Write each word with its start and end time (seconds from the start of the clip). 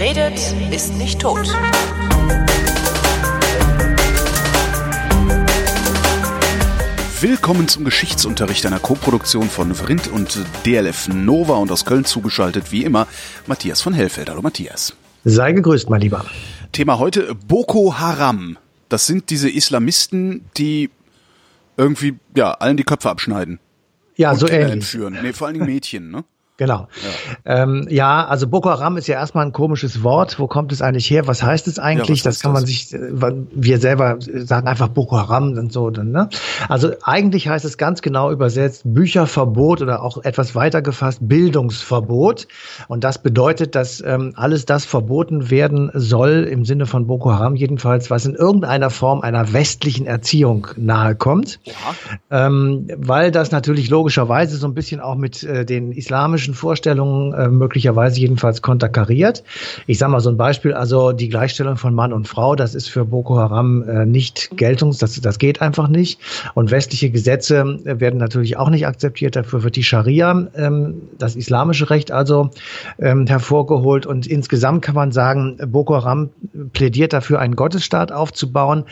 Wer 0.00 0.16
redet, 0.16 0.54
ist 0.72 0.94
nicht 0.94 1.20
tot. 1.20 1.46
Willkommen 7.20 7.68
zum 7.68 7.84
Geschichtsunterricht 7.84 8.64
einer 8.64 8.78
Koproduktion 8.78 9.50
von 9.50 9.74
Vrindt 9.74 10.08
und 10.08 10.38
DLF 10.64 11.08
Nova 11.08 11.56
und 11.56 11.70
aus 11.70 11.84
Köln 11.84 12.06
zugeschaltet, 12.06 12.72
wie 12.72 12.82
immer, 12.82 13.08
Matthias 13.46 13.82
von 13.82 13.92
Hellfeld. 13.92 14.30
Hallo 14.30 14.40
Matthias. 14.40 14.96
Sei 15.24 15.52
gegrüßt, 15.52 15.90
mein 15.90 16.00
Lieber. 16.00 16.24
Thema 16.72 16.98
heute 16.98 17.34
Boko 17.34 17.98
Haram. 17.98 18.56
Das 18.88 19.06
sind 19.06 19.28
diese 19.28 19.50
Islamisten, 19.50 20.46
die 20.56 20.88
irgendwie, 21.76 22.14
ja, 22.34 22.52
allen 22.52 22.78
die 22.78 22.84
Köpfe 22.84 23.10
abschneiden. 23.10 23.58
Ja, 24.16 24.30
und 24.30 24.38
so 24.38 24.46
Kinder 24.46 24.60
ähnlich. 24.62 24.72
entführen. 24.76 25.18
Nee, 25.20 25.34
vor 25.34 25.46
allen 25.46 25.58
Dingen 25.58 25.66
Mädchen, 25.66 26.10
ne? 26.10 26.24
Genau. 26.60 26.88
Ja. 27.46 27.62
Ähm, 27.62 27.86
ja, 27.88 28.26
also 28.26 28.46
Boko 28.46 28.68
Haram 28.68 28.98
ist 28.98 29.06
ja 29.06 29.14
erstmal 29.14 29.46
ein 29.46 29.52
komisches 29.52 30.02
Wort. 30.02 30.38
Wo 30.38 30.46
kommt 30.46 30.72
es 30.72 30.82
eigentlich 30.82 31.10
her? 31.10 31.26
Was 31.26 31.42
heißt 31.42 31.66
es 31.68 31.78
eigentlich? 31.78 32.18
Ja, 32.18 32.24
das 32.24 32.40
kann 32.40 32.52
man 32.52 32.64
das? 32.64 32.70
sich, 32.70 32.92
äh, 32.92 32.98
wir 33.52 33.78
selber 33.78 34.18
sagen 34.20 34.68
einfach 34.68 34.88
Boko 34.88 35.16
Haram 35.16 35.56
und 35.56 35.72
so. 35.72 35.88
Dann, 35.88 36.10
ne? 36.10 36.28
Also 36.68 36.90
eigentlich 37.02 37.48
heißt 37.48 37.64
es 37.64 37.78
ganz 37.78 38.02
genau 38.02 38.30
übersetzt 38.30 38.82
Bücherverbot 38.84 39.80
oder 39.80 40.02
auch 40.02 40.22
etwas 40.22 40.54
weiter 40.54 40.82
gefasst 40.82 41.20
Bildungsverbot. 41.22 42.46
Und 42.88 43.04
das 43.04 43.22
bedeutet, 43.22 43.74
dass 43.74 44.02
ähm, 44.04 44.34
alles 44.36 44.66
das 44.66 44.84
verboten 44.84 45.48
werden 45.48 45.90
soll, 45.94 46.44
im 46.44 46.66
Sinne 46.66 46.84
von 46.84 47.06
Boko 47.06 47.32
Haram 47.32 47.56
jedenfalls, 47.56 48.10
was 48.10 48.26
in 48.26 48.34
irgendeiner 48.34 48.90
Form 48.90 49.22
einer 49.22 49.54
westlichen 49.54 50.04
Erziehung 50.04 50.66
nahe 50.76 51.14
kommt. 51.14 51.58
Ähm, 52.30 52.86
weil 52.98 53.30
das 53.30 53.50
natürlich 53.50 53.88
logischerweise 53.88 54.58
so 54.58 54.66
ein 54.66 54.74
bisschen 54.74 55.00
auch 55.00 55.16
mit 55.16 55.42
äh, 55.42 55.64
den 55.64 55.92
islamischen 55.92 56.49
Vorstellungen 56.54 57.32
äh, 57.34 57.48
möglicherweise 57.48 58.20
jedenfalls 58.20 58.62
konterkariert. 58.62 59.42
Ich 59.86 59.98
sage 59.98 60.12
mal 60.12 60.20
so 60.20 60.30
ein 60.30 60.36
Beispiel, 60.36 60.74
also 60.74 61.12
die 61.12 61.28
Gleichstellung 61.28 61.76
von 61.76 61.94
Mann 61.94 62.12
und 62.12 62.28
Frau, 62.28 62.54
das 62.56 62.74
ist 62.74 62.88
für 62.88 63.04
Boko 63.04 63.36
Haram 63.36 63.82
äh, 63.88 64.06
nicht 64.06 64.56
geltungs, 64.56 64.98
das, 64.98 65.20
das 65.20 65.38
geht 65.38 65.60
einfach 65.60 65.88
nicht. 65.88 66.20
Und 66.54 66.70
westliche 66.70 67.10
Gesetze 67.10 67.80
äh, 67.84 68.00
werden 68.00 68.18
natürlich 68.18 68.56
auch 68.56 68.70
nicht 68.70 68.86
akzeptiert. 68.86 69.36
Dafür 69.36 69.62
wird 69.62 69.76
die 69.76 69.82
Scharia, 69.82 70.48
ähm, 70.54 71.02
das 71.18 71.36
islamische 71.36 71.90
Recht 71.90 72.12
also 72.12 72.50
ähm, 72.98 73.26
hervorgeholt. 73.26 74.06
Und 74.06 74.26
insgesamt 74.26 74.82
kann 74.82 74.94
man 74.94 75.12
sagen, 75.12 75.58
Boko 75.66 75.94
Haram 75.94 76.30
plädiert 76.72 77.12
dafür, 77.12 77.40
einen 77.40 77.56
Gottesstaat 77.56 78.12
aufzubauen. 78.12 78.84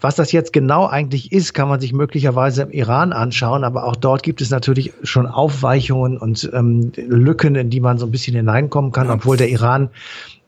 Was 0.00 0.16
das 0.16 0.32
jetzt 0.32 0.52
genau 0.52 0.86
eigentlich 0.86 1.32
ist, 1.32 1.54
kann 1.54 1.68
man 1.68 1.80
sich 1.80 1.92
möglicherweise 1.92 2.62
im 2.62 2.70
Iran 2.70 3.12
anschauen. 3.12 3.64
Aber 3.64 3.84
auch 3.84 3.96
dort 3.96 4.22
gibt 4.22 4.40
es 4.40 4.50
natürlich 4.50 4.92
schon 5.02 5.26
Aufweichungen 5.26 6.18
und 6.18 6.50
ähm, 6.52 6.92
Lücken, 7.08 7.54
in 7.54 7.70
die 7.70 7.80
man 7.80 7.98
so 7.98 8.06
ein 8.06 8.10
bisschen 8.10 8.36
hineinkommen 8.36 8.92
kann, 8.92 9.10
obwohl 9.10 9.36
der 9.36 9.48
Iran 9.48 9.90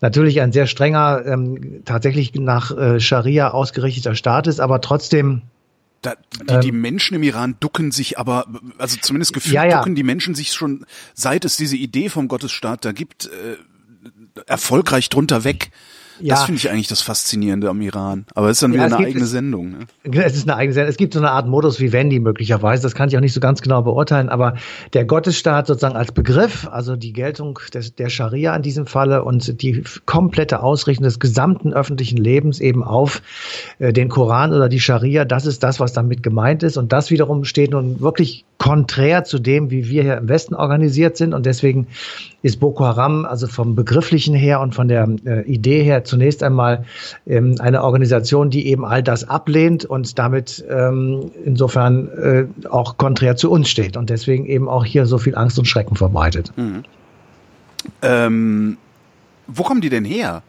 natürlich 0.00 0.40
ein 0.40 0.52
sehr 0.52 0.66
strenger, 0.66 1.24
ähm, 1.26 1.82
tatsächlich 1.84 2.34
nach 2.34 2.76
äh, 2.76 3.00
Scharia 3.00 3.50
ausgerichteter 3.50 4.14
Staat 4.14 4.46
ist, 4.46 4.60
aber 4.60 4.80
trotzdem 4.80 5.42
Da, 6.02 6.14
die, 6.48 6.60
die 6.60 6.72
Menschen 6.72 7.16
im 7.16 7.22
Iran 7.24 7.56
ducken 7.58 7.90
sich 7.90 8.18
aber, 8.18 8.46
also 8.78 8.96
zumindest 9.00 9.32
gefühlt 9.32 9.54
Ähm. 9.54 9.64
Ja, 9.64 9.70
ja. 9.70 9.78
ducken 9.78 9.94
die 9.94 10.04
Menschen 10.04 10.34
sich 10.34 10.52
schon, 10.52 10.86
seit 11.14 11.44
es 11.44 11.56
diese 11.56 11.76
Idee 11.76 12.08
vom 12.08 12.28
Gottesstaat 12.28 12.84
da 12.84 12.92
gibt, 12.92 13.26
äh, 13.26 13.56
erfolgreich 14.46 15.08
drunter 15.08 15.42
weg. 15.44 15.70
Ja. 16.20 16.34
Das 16.34 16.44
finde 16.44 16.58
ich 16.58 16.70
eigentlich 16.70 16.88
das 16.88 17.00
Faszinierende 17.02 17.68
am 17.68 17.80
Iran. 17.80 18.26
Aber 18.34 18.48
es 18.48 18.58
ist 18.58 18.62
dann 18.62 18.72
Ja, 18.72 18.76
wieder 18.76 18.86
es 18.86 18.92
eine 18.92 19.04
gibt 19.04 19.16
eigene 19.16 19.26
Sendung. 19.26 19.70
Ne? 19.70 19.78
Es 20.24 20.36
ist 20.36 20.48
eine 20.48 20.56
eigene 20.56 20.74
Sendung. 20.74 20.90
Es 20.90 20.96
gibt 20.96 21.14
so 21.14 21.20
eine 21.20 21.30
Art 21.30 21.46
Modus 21.46 21.80
Vivendi 21.80 22.20
möglicherweise. 22.20 22.82
Das 22.82 22.94
kann 22.94 23.08
ich 23.08 23.16
auch 23.16 23.20
nicht 23.20 23.32
so 23.32 23.40
ganz 23.40 23.62
genau 23.62 23.82
beurteilen. 23.82 24.28
Aber 24.28 24.54
der 24.92 25.04
Gottesstaat 25.04 25.66
sozusagen 25.66 25.96
als 25.96 26.12
Begriff, 26.12 26.68
also 26.68 26.96
die 26.96 27.12
Geltung 27.12 27.58
des, 27.72 27.94
der 27.94 28.08
Scharia 28.08 28.54
in 28.54 28.62
diesem 28.62 28.86
Falle 28.86 29.24
und 29.24 29.62
die 29.62 29.84
komplette 30.06 30.62
Ausrichtung 30.62 31.04
des 31.04 31.20
gesamten 31.20 31.72
öffentlichen 31.72 32.18
Lebens 32.18 32.60
eben 32.60 32.82
auf 32.82 33.22
äh, 33.78 33.92
den 33.92 34.08
Koran 34.08 34.52
oder 34.52 34.68
die 34.68 34.80
Scharia, 34.80 35.24
das 35.24 35.46
ist 35.46 35.62
das, 35.62 35.80
was 35.80 35.92
damit 35.92 36.22
gemeint 36.22 36.62
ist. 36.62 36.76
Und 36.76 36.92
das 36.92 37.10
wiederum 37.10 37.44
steht 37.44 37.70
nun 37.70 38.00
wirklich 38.00 38.44
konträr 38.58 39.24
zu 39.24 39.38
dem, 39.38 39.70
wie 39.70 39.88
wir 39.88 40.02
hier 40.02 40.16
im 40.18 40.28
Westen 40.28 40.54
organisiert 40.54 41.16
sind. 41.16 41.32
Und 41.32 41.46
deswegen 41.46 41.86
ist 42.42 42.60
Boko 42.60 42.84
Haram 42.84 43.24
also 43.24 43.46
vom 43.46 43.74
Begrifflichen 43.74 44.34
her 44.34 44.60
und 44.60 44.74
von 44.74 44.88
der 44.88 45.08
äh, 45.24 45.42
Idee 45.42 45.82
her 45.82 46.04
zunächst 46.08 46.42
einmal 46.42 46.84
ähm, 47.26 47.56
eine 47.60 47.84
Organisation, 47.84 48.50
die 48.50 48.66
eben 48.66 48.84
all 48.84 49.02
das 49.02 49.28
ablehnt 49.28 49.84
und 49.84 50.18
damit 50.18 50.64
ähm, 50.68 51.30
insofern 51.44 52.08
äh, 52.08 52.46
auch 52.68 52.96
konträr 52.96 53.36
zu 53.36 53.50
uns 53.50 53.68
steht 53.68 53.96
und 53.96 54.10
deswegen 54.10 54.46
eben 54.46 54.68
auch 54.68 54.84
hier 54.84 55.06
so 55.06 55.18
viel 55.18 55.36
Angst 55.36 55.58
und 55.58 55.66
Schrecken 55.66 55.94
verbreitet. 55.96 56.52
Ähm, 58.02 58.76
wo 59.46 59.62
kommen 59.62 59.80
die 59.80 59.90
denn 59.90 60.04
her? 60.04 60.42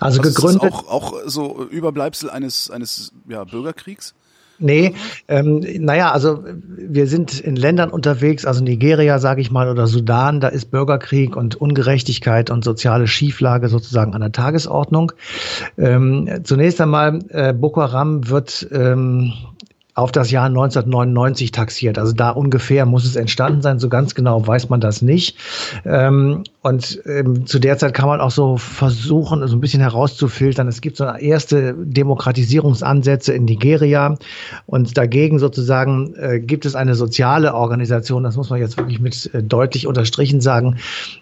Also 0.00 0.20
Also 0.20 0.28
ist 0.28 0.36
das 0.36 0.52
gegründet. 0.52 0.72
auch, 0.72 0.88
auch 0.88 1.14
so 1.26 1.66
Überbleibsel 1.70 2.30
eines, 2.30 2.70
eines 2.70 3.12
ja, 3.28 3.44
Bürgerkriegs? 3.44 4.14
Nee, 4.58 4.94
ähm, 5.28 5.64
naja, 5.80 6.12
also 6.12 6.44
wir 6.44 7.06
sind 7.06 7.40
in 7.40 7.56
Ländern 7.56 7.90
unterwegs, 7.90 8.46
also 8.46 8.62
Nigeria, 8.62 9.18
sage 9.18 9.40
ich 9.40 9.50
mal, 9.50 9.68
oder 9.68 9.86
Sudan, 9.86 10.40
da 10.40 10.48
ist 10.48 10.70
Bürgerkrieg 10.70 11.36
und 11.36 11.56
Ungerechtigkeit 11.56 12.50
und 12.50 12.64
soziale 12.64 13.06
Schieflage 13.06 13.68
sozusagen 13.68 14.14
an 14.14 14.20
der 14.20 14.32
Tagesordnung. 14.32 15.12
Ähm, 15.76 16.40
zunächst 16.44 16.80
einmal, 16.80 17.18
äh, 17.28 17.52
Boko 17.52 17.82
Haram 17.82 18.28
wird 18.28 18.66
ähm, 18.72 19.32
auf 19.96 20.12
das 20.12 20.30
Jahr 20.30 20.44
1999 20.44 21.52
taxiert. 21.52 21.98
Also 21.98 22.12
da 22.12 22.28
ungefähr 22.28 22.84
muss 22.84 23.06
es 23.06 23.16
entstanden 23.16 23.62
sein. 23.62 23.78
So 23.78 23.88
ganz 23.88 24.14
genau 24.14 24.46
weiß 24.46 24.68
man 24.68 24.78
das 24.78 25.00
nicht. 25.00 25.38
Ähm, 25.86 26.44
und 26.60 27.00
ähm, 27.06 27.46
zu 27.46 27.58
der 27.58 27.78
Zeit 27.78 27.94
kann 27.94 28.08
man 28.08 28.20
auch 28.20 28.30
so 28.30 28.58
versuchen, 28.58 29.46
so 29.48 29.56
ein 29.56 29.60
bisschen 29.60 29.80
herauszufiltern. 29.80 30.68
Es 30.68 30.82
gibt 30.82 30.98
so 30.98 31.06
erste 31.06 31.74
Demokratisierungsansätze 31.78 33.32
in 33.32 33.46
Nigeria 33.46 34.16
und 34.66 34.98
dagegen 34.98 35.38
sozusagen 35.38 36.14
äh, 36.16 36.40
gibt 36.40 36.66
es 36.66 36.74
eine 36.74 36.94
soziale 36.94 37.54
Organisation, 37.54 38.22
das 38.22 38.36
muss 38.36 38.50
man 38.50 38.60
jetzt 38.60 38.76
wirklich 38.76 39.00
mit 39.00 39.32
äh, 39.32 39.42
deutlich 39.42 39.86
unterstrichen 39.86 40.42
sagen, 40.42 40.76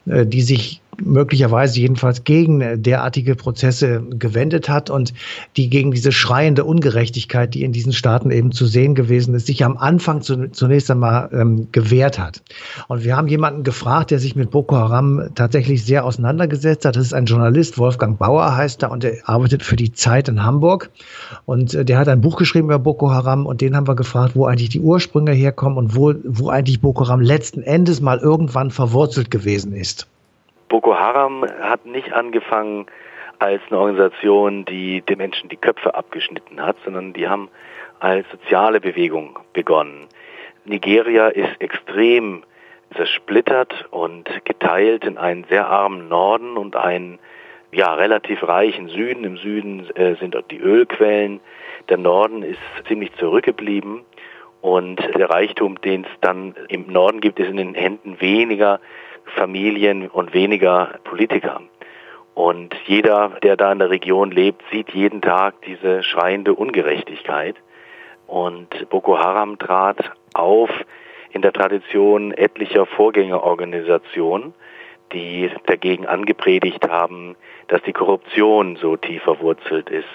äh, 0.06 0.27
die 0.27 0.43
sich 0.43 0.81
möglicherweise 1.03 1.81
jedenfalls 1.81 2.25
gegen 2.25 2.60
äh, 2.60 2.78
derartige 2.78 3.34
Prozesse 3.34 4.03
gewendet 4.10 4.69
hat 4.69 4.91
und 4.91 5.15
die 5.56 5.69
gegen 5.71 5.93
diese 5.93 6.12
schreiende 6.12 6.65
Ungerechtigkeit, 6.65 7.55
die 7.55 7.62
in 7.62 7.72
diesen 7.72 7.93
Staaten 7.93 8.31
eben 8.31 8.53
zu 8.53 8.66
sehen 8.66 8.94
gewesen 8.94 9.34
ist, 9.34 9.47
sich 9.47 9.65
am 9.65 9.77
Anfang 9.77 10.22
zu, 10.22 10.50
zunächst 10.50 10.91
einmal 10.91 11.31
ähm, 11.32 11.69
gewehrt 11.72 12.19
hat. 12.19 12.43
Und 12.88 13.05
wir 13.05 13.16
haben 13.16 13.28
jemanden 13.28 13.62
gefragt, 13.62 14.10
der 14.10 14.19
sich 14.19 14.37
mit 14.37 14.50
Boko 14.50 14.77
Haram 14.77 15.31
tatsächlich 15.34 15.84
sehr 15.84 16.05
auseinandergesetzt 16.05 16.84
hat. 16.84 16.97
Das 16.97 17.06
ist 17.06 17.15
ein 17.15 17.26
Journalist, 17.26 17.78
Wolfgang 17.78 18.19
Bauer 18.19 18.56
heißt 18.56 18.82
er, 18.82 18.91
und 18.91 19.05
er 19.05 19.28
arbeitet 19.28 19.62
für 19.62 19.76
die 19.76 19.93
Zeit 19.93 20.28
in 20.28 20.43
Hamburg. 20.43 20.91
Und 21.47 21.75
äh, 21.75 21.84
der 21.84 21.99
hat 21.99 22.09
ein 22.09 22.21
Buch 22.21 22.37
geschrieben 22.37 22.69
über 22.69 22.78
Boko 22.78 23.11
Haram 23.11 23.47
und 23.47 23.61
den 23.61 23.76
haben 23.76 23.88
wir 23.88 23.97
gefragt, 23.97 24.37
wo 24.37 24.47
eigentlich 24.47 24.69
die 24.69 24.81
Ursprünge 24.81 25.32
herkommen 25.32 25.78
und 25.78 25.97
wo, 25.97 26.15
wo 26.25 26.49
eigentlich 26.49 26.81
Boko 26.81 27.06
Haram 27.06 27.21
letzten 27.21 27.62
Endes 27.62 28.00
mal 28.00 28.19
irgendwann 28.19 28.71
verwurzelt 28.71 29.31
gewesen 29.31 29.72
ist. 29.75 30.06
Boko 30.69 30.98
Haram 30.98 31.44
hat 31.60 31.86
nicht 31.86 32.12
angefangen 32.12 32.86
als 33.38 33.62
eine 33.69 33.78
Organisation, 33.78 34.64
die 34.64 35.02
den 35.02 35.19
Menschen 35.19 35.48
die 35.48 35.56
Köpfe 35.56 35.94
abgeschnitten 35.94 36.62
hat, 36.62 36.76
sondern 36.84 37.12
die 37.12 37.28
haben 37.28 37.48
als 38.00 38.26
soziale 38.30 38.80
Bewegung 38.80 39.38
begonnen. 39.52 40.06
Nigeria 40.64 41.28
ist 41.28 41.60
extrem 41.60 42.42
zersplittert 42.97 43.86
und 43.91 44.28
geteilt 44.44 45.04
in 45.04 45.19
einen 45.19 45.44
sehr 45.44 45.66
armen 45.66 46.08
Norden 46.08 46.56
und 46.56 46.76
einen 46.76 47.19
ja, 47.72 47.94
relativ 47.94 48.42
reichen 48.42 48.88
Süden. 48.88 49.25
Im 49.25 49.36
Süden 49.36 49.91
äh, 49.96 50.14
sind 50.16 50.34
dort 50.34 50.50
die 50.50 50.60
Ölquellen. 50.60 51.41
Der 51.88 51.98
Norden 51.98 52.42
ist 52.42 52.60
ziemlich 52.86 53.12
zurückgeblieben. 53.16 54.02
Und 54.60 55.00
der 55.17 55.28
Reichtum, 55.28 55.81
den 55.82 56.05
es 56.05 56.20
dann 56.22 56.55
im 56.69 56.87
Norden 56.87 57.20
gibt, 57.20 57.38
ist 57.38 57.50
in 57.50 57.58
den 57.58 57.75
Händen 57.75 58.20
weniger 58.20 58.81
Familien 59.25 60.09
und 60.09 60.35
weniger 60.35 60.99
Politiker. 61.05 61.61
Und 62.35 62.75
jeder, 62.87 63.31
der 63.43 63.56
da 63.56 63.73
in 63.73 63.79
der 63.79 63.91
Region 63.91 64.31
lebt, 64.31 64.62
sieht 64.71 64.91
jeden 64.91 65.23
Tag 65.23 65.55
diese 65.62 66.03
schreiende 66.03 66.55
Ungerechtigkeit. 66.55 67.56
Und 68.26 68.88
Boko 68.91 69.19
Haram 69.19 69.59
trat 69.59 70.12
auf 70.35 70.71
in 71.31 71.43
der 71.43 71.53
Tradition 71.53 72.32
etlicher 72.32 72.87
Vorgängerorganisationen, 72.87 74.55
die 75.12 75.50
dagegen 75.67 76.06
angepredigt 76.06 76.88
haben, 76.88 77.37
dass 77.69 77.82
die 77.82 77.93
Korruption 77.93 78.77
so 78.77 78.97
tief 78.97 79.23
verwurzelt 79.23 79.91
ist, 79.91 80.09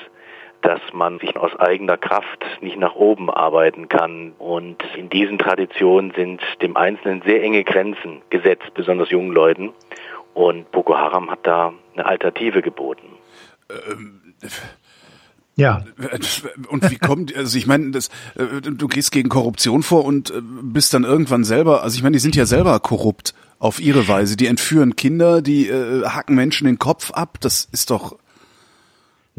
dass 0.62 0.82
man 0.94 1.20
sich 1.20 1.36
aus 1.38 1.56
eigener 1.60 1.98
Kraft 1.98 2.46
nicht 2.62 2.78
nach 2.78 2.96
oben 2.96 3.30
arbeiten 3.30 3.88
kann. 3.90 4.34
Und 4.38 4.78
in 4.98 5.10
diesen 5.10 5.38
Traditionen 5.38 6.12
sind 6.16 6.42
dem 6.62 6.76
Einzelnen 6.76 7.22
sehr 7.26 7.42
enge 7.42 7.64
Grenzen 7.64 8.22
gesetzt, 8.30 8.74
besonders 8.74 9.10
jungen 9.10 9.32
Leuten. 9.32 9.72
Und 10.34 10.72
Boko 10.72 10.98
Haram 10.98 11.32
hat 11.32 11.40
da 11.44 11.74
eine 11.94 12.06
Alternative 12.06 12.62
geboten. 12.62 13.08
Ja. 15.56 15.84
Und 16.70 16.90
wie 16.90 16.98
kommt, 16.98 17.36
also 17.36 17.58
ich 17.58 17.68
meine, 17.68 17.92
das, 17.92 18.08
äh, 18.36 18.62
du 18.62 18.88
gehst 18.88 19.12
gegen 19.12 19.28
Korruption 19.28 19.84
vor 19.84 20.06
und 20.06 20.32
äh, 20.32 20.42
bist 20.42 20.94
dann 20.94 21.04
irgendwann 21.04 21.44
selber, 21.44 21.84
also 21.84 21.98
ich 21.98 22.04
meine, 22.04 22.14
die 22.14 22.20
sind 22.20 22.36
ja 22.36 22.46
selber 22.46 22.80
korrupt. 22.80 23.34
Auf 23.62 23.82
ihre 23.82 24.08
Weise. 24.08 24.38
Die 24.38 24.48
entführen 24.48 24.96
Kinder, 24.96 25.42
die 25.42 25.68
äh, 25.68 26.06
hacken 26.06 26.34
Menschen 26.34 26.66
den 26.66 26.80
Kopf 26.80 27.12
ab. 27.12 27.42
Das 27.42 27.68
ist 27.74 27.92
doch 27.92 28.18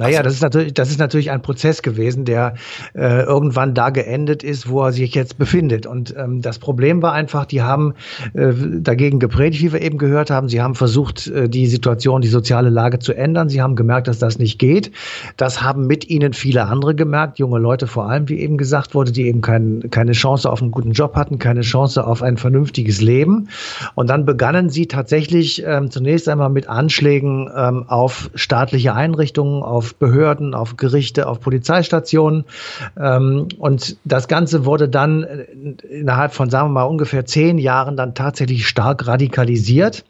naja, 0.00 0.18
also, 0.18 0.28
das 0.28 0.34
ist 0.34 0.42
natürlich, 0.42 0.74
das 0.74 0.90
ist 0.90 0.98
natürlich 0.98 1.30
ein 1.30 1.42
Prozess 1.42 1.82
gewesen, 1.82 2.24
der 2.24 2.54
äh, 2.94 3.22
irgendwann 3.22 3.74
da 3.74 3.90
geendet 3.90 4.42
ist, 4.42 4.66
wo 4.70 4.82
er 4.82 4.92
sich 4.92 5.14
jetzt 5.14 5.36
befindet. 5.36 5.84
Und 5.84 6.14
ähm, 6.16 6.40
das 6.40 6.58
Problem 6.58 7.02
war 7.02 7.12
einfach, 7.12 7.44
die 7.44 7.60
haben 7.60 7.92
äh, 8.32 8.52
dagegen 8.80 9.18
gepredigt, 9.18 9.62
wie 9.62 9.74
wir 9.74 9.82
eben 9.82 9.98
gehört 9.98 10.30
haben. 10.30 10.48
Sie 10.48 10.62
haben 10.62 10.74
versucht, 10.74 11.26
äh, 11.26 11.50
die 11.50 11.66
Situation, 11.66 12.22
die 12.22 12.28
soziale 12.28 12.70
Lage 12.70 12.98
zu 12.98 13.12
ändern. 13.12 13.50
Sie 13.50 13.60
haben 13.60 13.76
gemerkt, 13.76 14.08
dass 14.08 14.18
das 14.18 14.38
nicht 14.38 14.58
geht. 14.58 14.90
Das 15.36 15.60
haben 15.62 15.86
mit 15.86 16.08
ihnen 16.08 16.32
viele 16.32 16.64
andere 16.64 16.94
gemerkt, 16.94 17.38
junge 17.38 17.58
Leute 17.58 17.86
vor 17.86 18.08
allem, 18.08 18.30
wie 18.30 18.40
eben 18.40 18.56
gesagt 18.56 18.94
wurde, 18.94 19.12
die 19.12 19.26
eben 19.26 19.42
kein, 19.42 19.90
keine 19.90 20.12
Chance 20.12 20.50
auf 20.50 20.62
einen 20.62 20.70
guten 20.70 20.92
Job 20.92 21.14
hatten, 21.14 21.38
keine 21.38 21.60
Chance 21.60 22.06
auf 22.06 22.22
ein 22.22 22.38
vernünftiges 22.38 23.02
Leben. 23.02 23.50
Und 23.94 24.08
dann 24.08 24.24
begannen 24.24 24.70
sie 24.70 24.86
tatsächlich 24.86 25.62
ähm, 25.66 25.90
zunächst 25.90 26.26
einmal 26.26 26.48
mit 26.48 26.70
Anschlägen 26.70 27.50
ähm, 27.54 27.84
auf 27.86 28.30
staatliche 28.34 28.94
Einrichtungen, 28.94 29.62
auf 29.62 29.89
Behörden, 29.94 30.54
auf 30.54 30.76
Gerichte, 30.76 31.26
auf 31.26 31.40
Polizeistationen. 31.40 32.44
Ähm, 32.98 33.48
und 33.58 33.96
das 34.04 34.28
Ganze 34.28 34.64
wurde 34.64 34.88
dann 34.88 35.22
äh, 35.22 35.42
innerhalb 35.88 36.34
von, 36.34 36.50
sagen 36.50 36.68
wir 36.68 36.72
mal, 36.72 36.84
ungefähr 36.84 37.24
zehn 37.26 37.58
Jahren 37.58 37.96
dann 37.96 38.14
tatsächlich 38.14 38.66
stark 38.66 39.06
radikalisiert, 39.06 40.04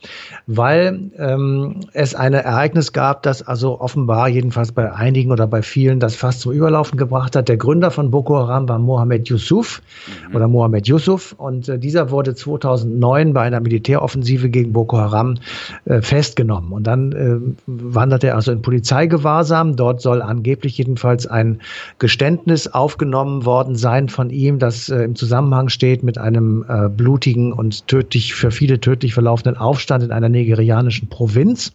weil 0.47 1.11
ähm, 1.19 1.81
es 1.93 2.15
ein 2.15 2.35
Ereignis 2.35 2.93
gab, 2.93 3.23
das 3.23 3.43
also 3.43 3.81
offenbar 3.81 4.29
jedenfalls 4.29 4.73
bei 4.73 4.93
einigen 4.93 5.33
oder 5.33 5.47
bei 5.47 5.63
vielen 5.63 6.01
das 6.01 6.17
fast 6.17 6.41
zum 6.41 6.53
Überlaufen 6.53 6.99
gebracht 6.99 7.37
hat. 7.37 7.49
Der 7.49 7.57
Gründer 7.57 7.91
von 7.91 8.11
Boko 8.11 8.37
Haram 8.37 8.69
war 8.69 8.79
Mohammed 8.79 9.29
Yusuf 9.29 9.83
mhm. 10.29 10.37
oder 10.37 10.49
Mohammed 10.49 10.89
Yusuf 10.89 11.35
und 11.37 11.69
äh, 11.69 11.79
dieser 11.79 12.11
wurde 12.11 12.35
2009 12.35 13.33
bei 13.33 13.43
einer 13.43 13.61
Militäroffensive 13.61 14.49
gegen 14.51 14.73
Boko 14.73 14.99
Haram 14.99 15.37
äh, 15.85 16.01
festgenommen 16.01 16.73
und 16.73 16.87
dann 16.87 17.13
äh, 17.13 17.37
wanderte 17.67 18.29
er 18.29 18.37
also 18.37 18.53
in 18.53 18.63
Polizeigewahrsam 18.63 19.60
haben. 19.61 19.77
Dort 19.77 20.01
soll 20.01 20.23
angeblich 20.23 20.79
jedenfalls 20.79 21.27
ein 21.27 21.61
Geständnis 21.99 22.67
aufgenommen 22.67 23.45
worden 23.45 23.77
sein 23.77 24.09
von 24.09 24.31
ihm, 24.31 24.59
das 24.59 24.89
äh, 24.89 25.03
im 25.03 25.15
Zusammenhang 25.15 25.69
steht 25.69 26.03
mit 26.03 26.19
einem 26.19 26.65
äh, 26.69 26.89
blutigen 26.89 27.53
und 27.53 27.87
tödlich 27.87 28.35
für 28.35 28.51
viele 28.51 28.81
tödlich 28.81 29.15
verlaufenden 29.15 29.57
Aufstand 29.57 30.03
in 30.03 30.13
einer 30.13 30.29
nigerianischen 30.29 31.09
Provinz. 31.09 31.73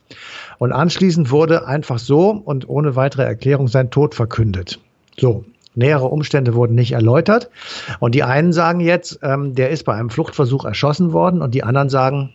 Und 0.58 0.72
anschließend 0.72 1.32
wurde 1.32 1.68
einfach 1.68 2.00
so 2.00 2.30
und 2.32 2.68
ohne 2.68 2.96
weitere 2.96 3.24
Erklärung 3.24 3.68
sein 3.68 3.92
Tod 3.92 4.16
verkündet. 4.16 4.80
So, 5.18 5.46
Nähere 5.78 6.06
Umstände 6.06 6.56
wurden 6.56 6.74
nicht 6.74 6.94
erläutert. 6.94 7.50
Und 8.00 8.16
die 8.16 8.24
einen 8.24 8.54
sagen 8.54 8.80
jetzt, 8.80 9.20
ähm, 9.24 9.56
der 9.56 9.72
ist 9.72 9.84
bei 9.84 9.94
einem 9.94 10.10
Fluchtversuch 10.10 10.64
erschossen 10.64 11.12
worden 11.12 11.42
und 11.42 11.54
die 11.54 11.64
anderen 11.64 11.90
sagen, 11.90 12.32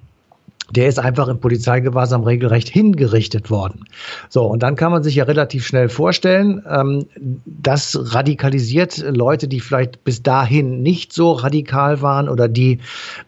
der 0.71 0.89
ist 0.89 0.99
einfach 0.99 1.29
im 1.29 1.41
Polizeigewahrsam 1.41 2.23
regelrecht 2.23 2.69
hingerichtet 2.69 3.51
worden. 3.51 3.85
So, 4.29 4.45
und 4.47 4.63
dann 4.63 4.77
kann 4.77 4.93
man 4.93 5.03
sich 5.03 5.17
ja 5.17 5.25
relativ 5.25 5.67
schnell 5.67 5.89
vorstellen, 5.89 6.63
ähm, 6.69 7.07
das 7.47 8.15
radikalisiert 8.15 8.99
Leute, 8.99 9.49
die 9.49 9.61
vielleicht 9.61 10.05
bis 10.05 10.23
dahin 10.23 10.83
nicht 10.83 11.13
so 11.13 11.33
radikal 11.33 12.03
waren 12.03 12.29
oder 12.29 12.49
die 12.49 12.79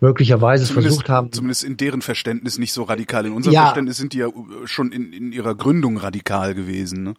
möglicherweise 0.01 0.65
zumindest, 0.65 0.97
versucht 0.97 1.09
haben. 1.09 1.33
Zumindest 1.33 1.65
in 1.65 1.77
deren 1.77 2.03
Verständnis 2.03 2.59
nicht 2.59 2.73
so 2.73 2.83
radikal. 2.83 3.27
In 3.27 3.33
unserem 3.33 3.55
ja, 3.55 3.63
Verständnis 3.63 3.97
sind 3.97 4.13
die 4.13 4.19
ja 4.19 4.29
schon 4.65 4.93
in, 4.93 5.13
in 5.13 5.33
ihrer 5.33 5.55
Gründung 5.55 5.97
radikal 5.97 6.55
gewesen. 6.55 7.03
Ne? 7.03 7.15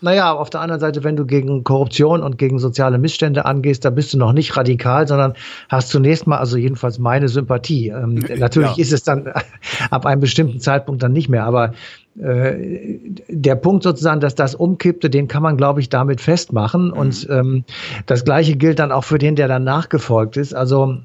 Naja, 0.00 0.32
auf 0.32 0.50
der 0.50 0.60
anderen 0.60 0.80
Seite, 0.80 1.04
wenn 1.04 1.16
du 1.16 1.24
gegen 1.24 1.64
Korruption 1.64 2.22
und 2.22 2.36
gegen 2.36 2.58
soziale 2.58 2.98
Missstände 2.98 3.46
angehst, 3.46 3.84
da 3.84 3.90
bist 3.90 4.12
du 4.12 4.18
noch 4.18 4.32
nicht 4.32 4.56
radikal, 4.56 5.08
sondern 5.08 5.34
hast 5.68 5.88
zunächst 5.88 6.26
mal, 6.26 6.36
also 6.36 6.58
jedenfalls 6.58 6.98
meine 6.98 7.28
Sympathie. 7.28 7.88
Ähm, 7.88 8.14
natürlich 8.38 8.76
ja. 8.76 8.82
ist 8.82 8.92
es 8.92 9.02
dann 9.02 9.32
ab 9.90 10.04
einem 10.04 10.20
bestimmten 10.20 10.60
Zeitpunkt 10.60 11.02
dann 11.02 11.12
nicht 11.12 11.28
mehr, 11.28 11.44
aber 11.44 11.72
äh, 12.20 12.98
der 13.28 13.56
Punkt 13.56 13.82
sozusagen, 13.82 14.20
dass 14.20 14.34
das 14.34 14.54
umkippte, 14.54 15.08
den 15.08 15.28
kann 15.28 15.42
man, 15.42 15.56
glaube 15.56 15.80
ich, 15.80 15.88
damit 15.88 16.20
festmachen. 16.20 16.88
Mhm. 16.88 16.92
Und 16.92 17.26
ähm, 17.30 17.64
das 18.04 18.24
Gleiche 18.24 18.56
gilt 18.56 18.78
dann 18.78 18.92
auch 18.92 19.04
für 19.04 19.18
den, 19.18 19.34
der 19.34 19.48
dann 19.48 19.64
nachgefolgt 19.64 20.36
ist. 20.36 20.54
Also 20.54 20.98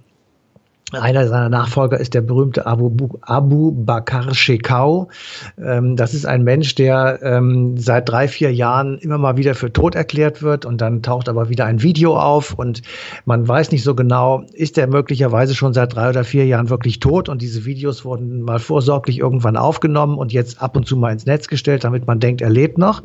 einer 0.93 1.27
seiner 1.27 1.49
Nachfolger 1.49 1.99
ist 1.99 2.13
der 2.13 2.21
berühmte 2.21 2.65
Abu, 2.65 3.09
Abu 3.21 3.71
Bakr 3.71 4.33
Shekau. 4.33 5.09
Ähm, 5.57 5.95
das 5.95 6.13
ist 6.13 6.25
ein 6.25 6.43
Mensch, 6.43 6.75
der 6.75 7.19
ähm, 7.21 7.77
seit 7.77 8.09
drei, 8.09 8.27
vier 8.27 8.53
Jahren 8.53 8.97
immer 8.97 9.17
mal 9.17 9.37
wieder 9.37 9.55
für 9.55 9.71
tot 9.71 9.95
erklärt 9.95 10.41
wird 10.41 10.65
und 10.65 10.81
dann 10.81 11.01
taucht 11.01 11.29
aber 11.29 11.49
wieder 11.49 11.65
ein 11.65 11.81
Video 11.81 12.17
auf 12.17 12.53
und 12.53 12.81
man 13.25 13.47
weiß 13.47 13.71
nicht 13.71 13.83
so 13.83 13.95
genau, 13.95 14.43
ist 14.53 14.77
er 14.77 14.87
möglicherweise 14.87 15.55
schon 15.55 15.73
seit 15.73 15.95
drei 15.95 16.09
oder 16.09 16.23
vier 16.23 16.45
Jahren 16.45 16.69
wirklich 16.69 16.99
tot 16.99 17.29
und 17.29 17.41
diese 17.41 17.65
Videos 17.65 18.05
wurden 18.05 18.41
mal 18.41 18.59
vorsorglich 18.59 19.19
irgendwann 19.19 19.57
aufgenommen 19.57 20.17
und 20.17 20.33
jetzt 20.33 20.61
ab 20.61 20.75
und 20.75 20.87
zu 20.87 20.97
mal 20.97 21.11
ins 21.11 21.25
Netz 21.25 21.47
gestellt, 21.47 21.83
damit 21.83 22.07
man 22.07 22.19
denkt, 22.19 22.41
er 22.41 22.49
lebt 22.49 22.77
noch. 22.77 23.03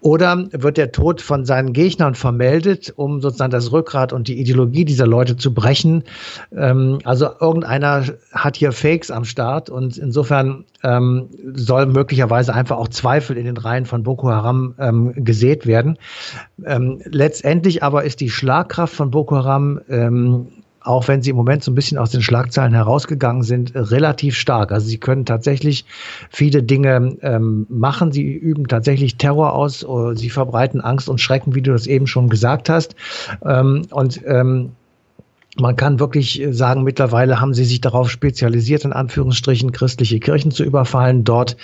Oder 0.00 0.46
wird 0.52 0.76
der 0.76 0.92
Tod 0.92 1.20
von 1.20 1.44
seinen 1.44 1.72
Gegnern 1.72 2.14
vermeldet, 2.14 2.92
um 2.96 3.20
sozusagen 3.20 3.50
das 3.50 3.72
Rückgrat 3.72 4.12
und 4.12 4.28
die 4.28 4.40
Ideologie 4.40 4.84
dieser 4.84 5.06
Leute 5.06 5.36
zu 5.36 5.52
brechen. 5.52 6.04
Ähm, 6.56 6.98
also 7.04 7.17
also 7.18 7.34
irgendeiner 7.40 8.04
hat 8.32 8.56
hier 8.56 8.70
Fakes 8.70 9.10
am 9.10 9.24
Start 9.24 9.70
und 9.70 9.98
insofern 9.98 10.64
ähm, 10.84 11.28
soll 11.54 11.86
möglicherweise 11.86 12.54
einfach 12.54 12.76
auch 12.76 12.86
Zweifel 12.86 13.36
in 13.36 13.44
den 13.44 13.56
Reihen 13.56 13.86
von 13.86 14.04
Boko 14.04 14.30
Haram 14.30 14.74
ähm, 14.78 15.12
gesät 15.16 15.66
werden. 15.66 15.98
Ähm, 16.64 17.02
letztendlich 17.06 17.82
aber 17.82 18.04
ist 18.04 18.20
die 18.20 18.30
Schlagkraft 18.30 18.94
von 18.94 19.10
Boko 19.10 19.36
Haram 19.36 19.80
ähm, 19.88 20.46
auch 20.80 21.08
wenn 21.08 21.20
sie 21.20 21.30
im 21.30 21.36
Moment 21.36 21.62
so 21.64 21.72
ein 21.72 21.74
bisschen 21.74 21.98
aus 21.98 22.12
den 22.12 22.22
Schlagzeilen 22.22 22.72
herausgegangen 22.72 23.42
sind, 23.42 23.72
relativ 23.74 24.36
stark. 24.36 24.72
Also 24.72 24.86
sie 24.86 24.96
können 24.96 25.26
tatsächlich 25.26 25.84
viele 26.30 26.62
Dinge 26.62 27.18
ähm, 27.20 27.66
machen. 27.68 28.10
Sie 28.10 28.22
üben 28.22 28.68
tatsächlich 28.68 29.16
Terror 29.16 29.52
aus. 29.52 29.84
Sie 30.14 30.30
verbreiten 30.30 30.80
Angst 30.80 31.10
und 31.10 31.20
Schrecken, 31.20 31.54
wie 31.54 31.60
du 31.60 31.72
das 31.72 31.86
eben 31.86 32.06
schon 32.06 32.30
gesagt 32.30 32.70
hast. 32.70 32.94
Ähm, 33.44 33.82
und 33.90 34.22
ähm, 34.24 34.70
man 35.60 35.76
kann 35.76 35.98
wirklich 36.00 36.42
sagen, 36.50 36.82
mittlerweile 36.82 37.40
haben 37.40 37.54
sie 37.54 37.64
sich 37.64 37.80
darauf 37.80 38.10
spezialisiert, 38.10 38.84
in 38.84 38.92
Anführungsstrichen 38.92 39.72
christliche 39.72 40.20
Kirchen 40.20 40.50
zu 40.50 40.64
überfallen, 40.64 41.24
dort 41.24 41.56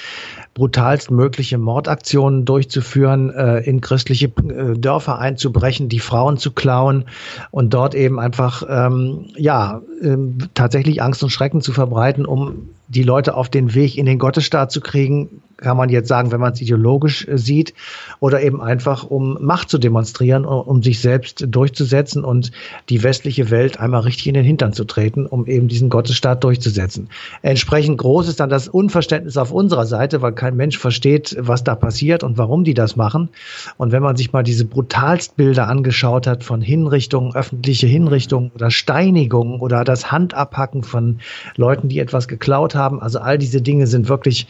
brutalst 0.54 1.10
mögliche 1.10 1.58
Mordaktionen 1.58 2.44
durchzuführen, 2.44 3.30
äh, 3.30 3.58
in 3.60 3.80
christliche 3.80 4.26
äh, 4.26 4.78
Dörfer 4.78 5.18
einzubrechen, 5.18 5.88
die 5.88 6.00
Frauen 6.00 6.38
zu 6.38 6.52
klauen 6.52 7.04
und 7.50 7.74
dort 7.74 7.94
eben 7.94 8.20
einfach 8.20 8.62
ähm, 8.68 9.26
ja 9.36 9.82
äh, 10.00 10.16
tatsächlich 10.54 11.02
Angst 11.02 11.22
und 11.22 11.30
Schrecken 11.30 11.60
zu 11.60 11.72
verbreiten, 11.72 12.24
um 12.26 12.68
die 12.88 13.02
Leute 13.02 13.34
auf 13.34 13.48
den 13.48 13.74
Weg 13.74 13.98
in 13.98 14.06
den 14.06 14.18
Gottesstaat 14.18 14.70
zu 14.70 14.80
kriegen, 14.80 15.42
kann 15.64 15.76
man 15.76 15.88
jetzt 15.88 16.08
sagen, 16.08 16.30
wenn 16.30 16.40
man 16.40 16.52
es 16.52 16.60
ideologisch 16.60 17.26
äh, 17.26 17.38
sieht, 17.38 17.74
oder 18.20 18.42
eben 18.42 18.60
einfach, 18.60 19.04
um 19.04 19.38
Macht 19.40 19.70
zu 19.70 19.78
demonstrieren, 19.78 20.44
um 20.44 20.82
sich 20.82 21.00
selbst 21.00 21.46
durchzusetzen 21.48 22.22
und 22.22 22.52
die 22.88 23.02
westliche 23.02 23.50
Welt 23.50 23.80
einmal 23.80 24.02
richtig 24.02 24.28
in 24.28 24.34
den 24.34 24.44
Hintern 24.44 24.72
zu 24.72 24.84
treten, 24.84 25.26
um 25.26 25.46
eben 25.46 25.68
diesen 25.68 25.88
Gottesstaat 25.88 26.44
durchzusetzen. 26.44 27.08
Entsprechend 27.42 27.98
groß 27.98 28.28
ist 28.28 28.40
dann 28.40 28.50
das 28.50 28.68
Unverständnis 28.68 29.36
auf 29.36 29.50
unserer 29.50 29.86
Seite, 29.86 30.22
weil 30.22 30.32
kein 30.32 30.56
Mensch 30.56 30.78
versteht, 30.78 31.36
was 31.38 31.64
da 31.64 31.74
passiert 31.74 32.22
und 32.22 32.38
warum 32.38 32.64
die 32.64 32.74
das 32.74 32.96
machen. 32.96 33.30
Und 33.76 33.92
wenn 33.92 34.02
man 34.02 34.16
sich 34.16 34.32
mal 34.32 34.42
diese 34.42 34.66
Brutalstbilder 34.66 35.66
angeschaut 35.66 36.26
hat 36.26 36.44
von 36.44 36.60
Hinrichtungen, 36.60 37.34
öffentliche 37.34 37.86
Hinrichtungen 37.86 38.50
oder 38.54 38.70
Steinigungen 38.70 39.60
oder 39.60 39.84
das 39.84 40.12
Handabhacken 40.12 40.82
von 40.82 41.20
Leuten, 41.56 41.88
die 41.88 41.98
etwas 41.98 42.28
geklaut 42.28 42.74
haben, 42.74 43.00
also 43.00 43.18
all 43.18 43.38
diese 43.38 43.62
Dinge 43.62 43.86
sind 43.86 44.08
wirklich 44.08 44.46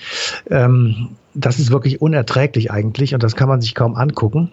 ähm, 0.50 1.03
das 1.34 1.58
ist 1.58 1.70
wirklich 1.70 2.00
unerträglich 2.00 2.70
eigentlich 2.70 3.14
und 3.14 3.22
das 3.22 3.36
kann 3.36 3.48
man 3.48 3.60
sich 3.60 3.74
kaum 3.74 3.94
angucken. 3.96 4.50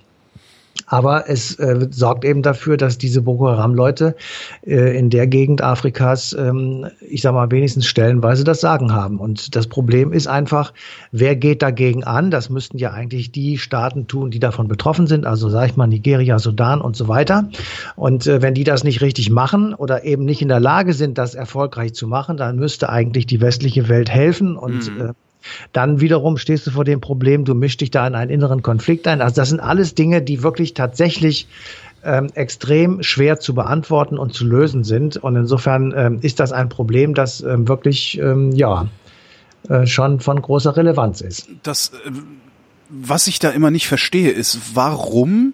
Aber 0.88 1.30
es 1.30 1.56
äh, 1.56 1.88
sorgt 1.90 2.26
eben 2.26 2.42
dafür, 2.42 2.78
dass 2.78 2.98
diese 2.98 3.22
Boko 3.22 3.50
Haram-Leute 3.50 4.16
äh, 4.66 4.98
in 4.98 5.10
der 5.10 5.28
Gegend 5.28 5.62
Afrikas, 5.62 6.34
ähm, 6.34 6.88
ich 7.02 7.22
sag 7.22 7.34
mal, 7.34 7.52
wenigstens 7.52 7.88
stellenweise 7.88 8.44
das 8.44 8.62
Sagen 8.62 8.94
haben. 8.94 9.20
Und 9.20 9.56
das 9.56 9.68
Problem 9.68 10.12
ist 10.12 10.28
einfach, 10.28 10.74
wer 11.12 11.36
geht 11.36 11.62
dagegen 11.62 12.04
an? 12.04 12.32
Das 12.32 12.50
müssten 12.50 12.78
ja 12.78 12.92
eigentlich 12.92 13.32
die 13.32 13.58
Staaten 13.58 14.08
tun, 14.08 14.32
die 14.32 14.40
davon 14.40 14.68
betroffen 14.68 15.08
sind. 15.08 15.26
Also 15.26 15.50
sag 15.50 15.70
ich 15.70 15.78
mal 15.78 15.88
Nigeria, 15.88 16.40
Sudan 16.40 16.82
und 16.82 16.96
so 16.96 17.08
weiter. 17.08 17.50
Und 17.96 18.28
äh, 18.28 18.42
wenn 18.42 18.54
die 18.54 18.64
das 18.64 18.84
nicht 18.84 19.02
richtig 19.02 19.30
machen 19.30 19.74
oder 19.74 20.04
eben 20.04 20.26
nicht 20.26 20.42
in 20.42 20.50
der 20.50 20.60
Lage 20.60 20.94
sind, 20.94 21.18
das 21.18 21.36
erfolgreich 21.36 21.94
zu 21.94 22.08
machen, 22.08 22.38
dann 22.38 22.58
müsste 22.58 22.90
eigentlich 22.90 23.26
die 23.26 23.42
westliche 23.42 23.88
Welt 23.90 24.10
helfen 24.10 24.58
und 24.58 24.94
mhm. 24.94 25.12
Dann 25.74 26.02
wiederum 26.02 26.38
stehst 26.38 26.68
du 26.68 26.72
vor 26.72 26.86
dem 26.86 27.02
Problem, 27.02 27.46
du 27.46 27.54
mischst 27.54 27.82
dich 27.82 27.92
da 27.92 28.08
in 28.08 28.16
einen 28.16 28.32
inneren 28.32 28.62
Konflikt 28.62 29.08
ein. 29.08 29.22
Also 29.22 29.36
das 29.36 29.50
sind 29.50 29.60
alles 29.60 29.96
Dinge, 29.96 30.22
die 30.22 30.44
wirklich 30.44 30.74
tatsächlich 30.74 31.48
ähm, 32.04 32.30
extrem 32.34 33.04
schwer 33.04 33.40
zu 33.40 33.54
beantworten 33.54 34.18
und 34.18 34.34
zu 34.34 34.46
lösen 34.46 34.84
sind. 34.84 35.18
Und 35.18 35.36
insofern 35.36 35.94
ähm, 35.96 36.20
ist 36.22 36.40
das 36.40 36.52
ein 36.52 36.70
Problem, 36.70 37.14
das 37.14 37.42
ähm, 37.42 37.68
wirklich 37.68 38.20
ähm, 38.20 38.52
ja 38.52 38.88
äh, 39.70 39.86
schon 39.86 40.20
von 40.20 40.42
großer 40.42 40.76
Relevanz 40.76 41.22
ist. 41.22 41.48
Das, 41.64 41.92
äh, 42.06 42.12
was 42.90 43.28
ich 43.28 43.40
da 43.40 43.52
immer 43.52 43.72
nicht 43.72 43.88
verstehe, 43.88 44.32
ist, 44.32 44.76
warum 44.76 45.54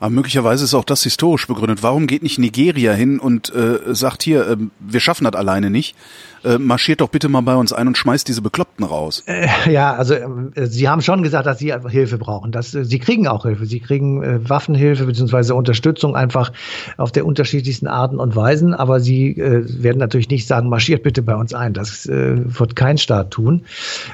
Aber 0.00 0.10
möglicherweise 0.10 0.64
ist 0.64 0.74
auch 0.74 0.84
das 0.84 1.02
historisch 1.02 1.46
begründet. 1.46 1.82
Warum 1.82 2.06
geht 2.06 2.22
nicht 2.22 2.38
Nigeria 2.38 2.92
hin 2.92 3.18
und 3.18 3.54
äh, 3.54 3.94
sagt 3.94 4.22
hier, 4.22 4.46
äh, 4.48 4.56
wir 4.80 5.00
schaffen 5.00 5.24
das 5.24 5.34
alleine 5.34 5.70
nicht? 5.70 5.96
Äh, 6.44 6.58
marschiert 6.58 7.00
doch 7.00 7.08
bitte 7.08 7.28
mal 7.28 7.40
bei 7.40 7.56
uns 7.56 7.72
ein 7.72 7.88
und 7.88 7.98
schmeißt 7.98 8.28
diese 8.28 8.42
Bekloppten 8.42 8.84
raus. 8.84 9.24
Äh, 9.26 9.48
ja, 9.70 9.94
also 9.94 10.14
äh, 10.14 10.66
Sie 10.66 10.88
haben 10.88 11.02
schon 11.02 11.22
gesagt, 11.22 11.46
dass 11.46 11.58
Sie 11.58 11.74
Hilfe 11.88 12.16
brauchen. 12.18 12.52
Das, 12.52 12.74
äh, 12.74 12.84
Sie 12.84 12.98
kriegen 12.98 13.26
auch 13.26 13.44
Hilfe. 13.44 13.66
Sie 13.66 13.80
kriegen 13.80 14.48
Waffenhilfe 14.48 15.04
beziehungsweise 15.04 15.54
Unterstützung 15.54 16.14
einfach 16.14 16.52
auf 16.96 17.10
der 17.10 17.26
unterschiedlichsten 17.26 17.88
Arten 17.88 18.20
und 18.20 18.36
Weisen. 18.36 18.74
Aber 18.74 19.00
Sie 19.00 19.34
werden 19.36 19.98
natürlich 19.98 20.28
nicht 20.28 20.46
sagen, 20.46 20.68
marschiert 20.68 21.02
bitte 21.02 21.22
bei 21.22 21.34
uns 21.34 21.54
ein. 21.54 21.72
Das 21.72 22.06
wird 22.06 22.76
kein 22.76 22.98
Staat 22.98 23.30
tun. 23.30 23.62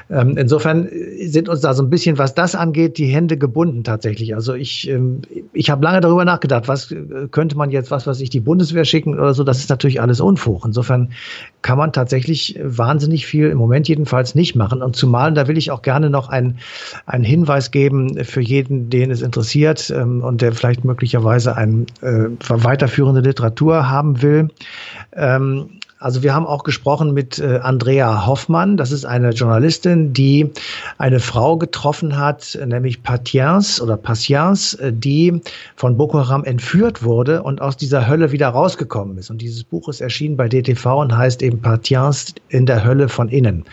Ähm, 0.09 0.37
insofern 0.37 0.89
sind 1.21 1.49
uns 1.49 1.61
da 1.61 1.73
so 1.73 1.83
ein 1.83 1.89
bisschen, 1.89 2.17
was 2.17 2.33
das 2.33 2.55
angeht, 2.55 2.97
die 2.97 3.07
Hände 3.07 3.37
gebunden 3.37 3.83
tatsächlich. 3.83 4.35
Also 4.35 4.53
ich, 4.53 4.89
ähm, 4.89 5.21
ich 5.53 5.69
habe 5.69 5.74
lange 5.83 6.01
darüber 6.01 6.25
nachgedacht, 6.25 6.67
was 6.67 6.91
äh, 6.91 7.27
könnte 7.29 7.57
man 7.57 7.69
jetzt, 7.69 7.91
was 7.91 8.07
weiß 8.07 8.19
ich, 8.21 8.29
die 8.29 8.39
Bundeswehr 8.39 8.85
schicken 8.85 9.13
oder 9.13 9.33
so. 9.33 9.43
Das 9.43 9.59
ist 9.59 9.69
natürlich 9.69 10.01
alles 10.01 10.19
Unfug. 10.19 10.65
Insofern 10.65 11.11
kann 11.61 11.77
man 11.77 11.93
tatsächlich 11.93 12.15
tatsächlich 12.15 12.57
wahnsinnig 12.63 13.25
viel 13.25 13.49
im 13.49 13.57
Moment 13.57 13.87
jedenfalls 13.87 14.35
nicht 14.35 14.55
machen. 14.55 14.81
Und 14.81 14.95
zumal, 14.95 15.33
da 15.33 15.47
will 15.47 15.57
ich 15.57 15.71
auch 15.71 15.81
gerne 15.81 16.09
noch 16.09 16.29
einen, 16.29 16.59
einen 17.05 17.23
Hinweis 17.23 17.71
geben 17.71 18.23
für 18.23 18.41
jeden, 18.41 18.89
den 18.89 19.11
es 19.11 19.21
interessiert 19.21 19.89
ähm, 19.95 20.21
und 20.21 20.41
der 20.41 20.53
vielleicht 20.53 20.85
möglicherweise 20.85 21.55
eine 21.55 21.85
äh, 22.01 22.29
weiterführende 22.47 23.21
Literatur 23.21 23.89
haben 23.89 24.21
will. 24.21 24.49
Ähm, 25.13 25.79
also 25.97 26.23
wir 26.23 26.33
haben 26.33 26.45
auch 26.45 26.63
gesprochen 26.63 27.13
mit 27.13 27.39
äh, 27.39 27.59
Andrea 27.61 28.25
Hoffmann. 28.25 28.75
Das 28.75 28.91
ist 28.91 29.05
eine 29.05 29.29
Journalistin, 29.31 30.11
die 30.11 30.51
eine 30.97 31.19
Frau 31.19 31.57
getroffen 31.57 32.17
hat, 32.17 32.57
nämlich 32.65 33.01
Patience 33.01 33.81
oder 33.81 33.95
Patience, 33.95 34.73
äh, 34.75 34.91
die 34.91 35.41
von 35.75 35.95
Boko 35.95 36.19
Haram 36.19 36.43
entführt 36.43 37.03
wurde 37.03 37.43
und 37.43 37.61
aus 37.61 37.77
dieser 37.77 38.07
Hölle 38.07 38.33
wieder 38.33 38.49
rausgekommen 38.49 39.17
ist. 39.17 39.29
Und 39.29 39.41
dieses 39.41 39.63
Buch 39.63 39.87
ist 39.87 40.01
erschienen 40.01 40.35
bei 40.35 40.49
DTV 40.49 41.01
und 41.01 41.15
heißt 41.15 41.41
eben 41.41 41.61
Patience 41.61 42.35
in 42.49 42.65
der 42.65 42.83
Hölle 42.83 43.07
von 43.07 43.29
innen 43.29 43.63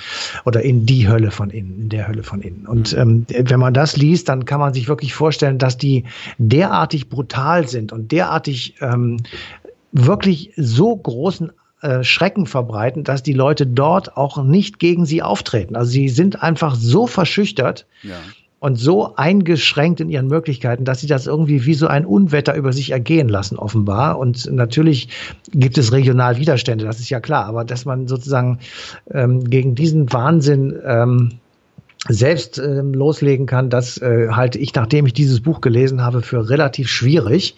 oder 0.44 0.62
in 0.62 0.86
die 0.86 1.08
Hölle 1.08 1.32
von 1.32 1.50
innen, 1.50 1.80
in 1.82 1.88
der 1.88 2.06
Hölle 2.06 2.22
von 2.22 2.40
innen. 2.40 2.66
Und 2.66 2.92
mhm. 2.92 3.26
ähm, 3.30 3.48
wenn 3.50 3.60
man 3.60 3.74
das 3.74 3.96
liest, 3.96 4.28
dann 4.28 4.44
kann 4.44 4.60
man 4.60 4.74
sich 4.74 4.86
wirklich 4.86 5.12
vorstellen, 5.12 5.58
dass 5.58 5.76
die 5.76 6.04
derartig 6.38 7.08
brutal 7.08 7.66
sind 7.66 7.92
und 7.92 8.12
derartig 8.12 8.76
ähm, 8.80 9.18
wirklich 9.92 10.52
so 10.56 10.96
großen 10.96 11.52
äh, 11.82 12.02
Schrecken 12.02 12.46
verbreiten, 12.46 13.04
dass 13.04 13.22
die 13.22 13.32
Leute 13.32 13.66
dort 13.66 14.16
auch 14.16 14.42
nicht 14.42 14.78
gegen 14.78 15.04
sie 15.04 15.22
auftreten. 15.22 15.76
Also 15.76 15.90
sie 15.90 16.08
sind 16.08 16.42
einfach 16.42 16.74
so 16.74 17.06
verschüchtert. 17.06 17.86
Ja 18.02 18.16
und 18.62 18.76
so 18.76 19.16
eingeschränkt 19.16 19.98
in 19.98 20.08
ihren 20.08 20.28
Möglichkeiten, 20.28 20.84
dass 20.84 21.00
sie 21.00 21.08
das 21.08 21.26
irgendwie 21.26 21.66
wie 21.66 21.74
so 21.74 21.88
ein 21.88 22.06
Unwetter 22.06 22.54
über 22.54 22.72
sich 22.72 22.92
ergehen 22.92 23.28
lassen, 23.28 23.58
offenbar. 23.58 24.20
Und 24.20 24.48
natürlich 24.52 25.08
gibt 25.50 25.78
es 25.78 25.90
regional 25.90 26.36
Widerstände, 26.36 26.84
das 26.84 27.00
ist 27.00 27.10
ja 27.10 27.18
klar, 27.18 27.46
aber 27.46 27.64
dass 27.64 27.86
man 27.86 28.06
sozusagen 28.06 28.60
ähm, 29.10 29.42
gegen 29.42 29.74
diesen 29.74 30.12
Wahnsinn 30.12 30.78
ähm, 30.86 31.40
selbst 32.08 32.58
ähm, 32.58 32.94
loslegen 32.94 33.46
kann, 33.46 33.70
das 33.70 33.96
äh, 33.98 34.28
halte 34.30 34.58
ich, 34.58 34.74
nachdem 34.74 35.06
ich 35.06 35.12
dieses 35.12 35.40
Buch 35.40 35.60
gelesen 35.60 36.02
habe, 36.02 36.22
für 36.22 36.48
relativ 36.50 36.88
schwierig. 36.88 37.54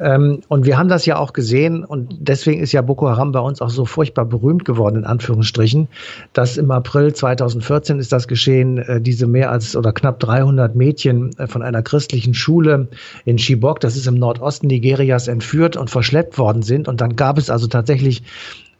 Ähm, 0.00 0.40
und 0.48 0.64
wir 0.64 0.78
haben 0.78 0.88
das 0.88 1.04
ja 1.04 1.18
auch 1.18 1.34
gesehen 1.34 1.84
und 1.84 2.16
deswegen 2.18 2.62
ist 2.62 2.72
ja 2.72 2.80
Boko 2.80 3.10
Haram 3.10 3.32
bei 3.32 3.40
uns 3.40 3.60
auch 3.60 3.68
so 3.68 3.84
furchtbar 3.84 4.24
berühmt 4.24 4.64
geworden, 4.64 4.96
in 4.96 5.04
Anführungsstrichen, 5.04 5.88
dass 6.32 6.56
im 6.56 6.70
April 6.70 7.12
2014 7.12 7.98
ist 7.98 8.12
das 8.12 8.28
geschehen, 8.28 8.78
äh, 8.78 9.00
diese 9.02 9.26
mehr 9.26 9.50
als 9.50 9.76
oder 9.76 9.92
knapp 9.92 10.20
300 10.20 10.74
Mädchen 10.74 11.36
äh, 11.38 11.46
von 11.46 11.60
einer 11.60 11.82
christlichen 11.82 12.32
Schule 12.32 12.88
in 13.26 13.36
Chibok, 13.36 13.80
das 13.80 13.96
ist 13.96 14.06
im 14.06 14.14
Nordosten 14.14 14.68
Nigerias, 14.68 15.28
entführt 15.28 15.76
und 15.76 15.90
verschleppt 15.90 16.38
worden 16.38 16.62
sind. 16.62 16.88
Und 16.88 17.02
dann 17.02 17.14
gab 17.14 17.36
es 17.36 17.50
also 17.50 17.66
tatsächlich 17.66 18.22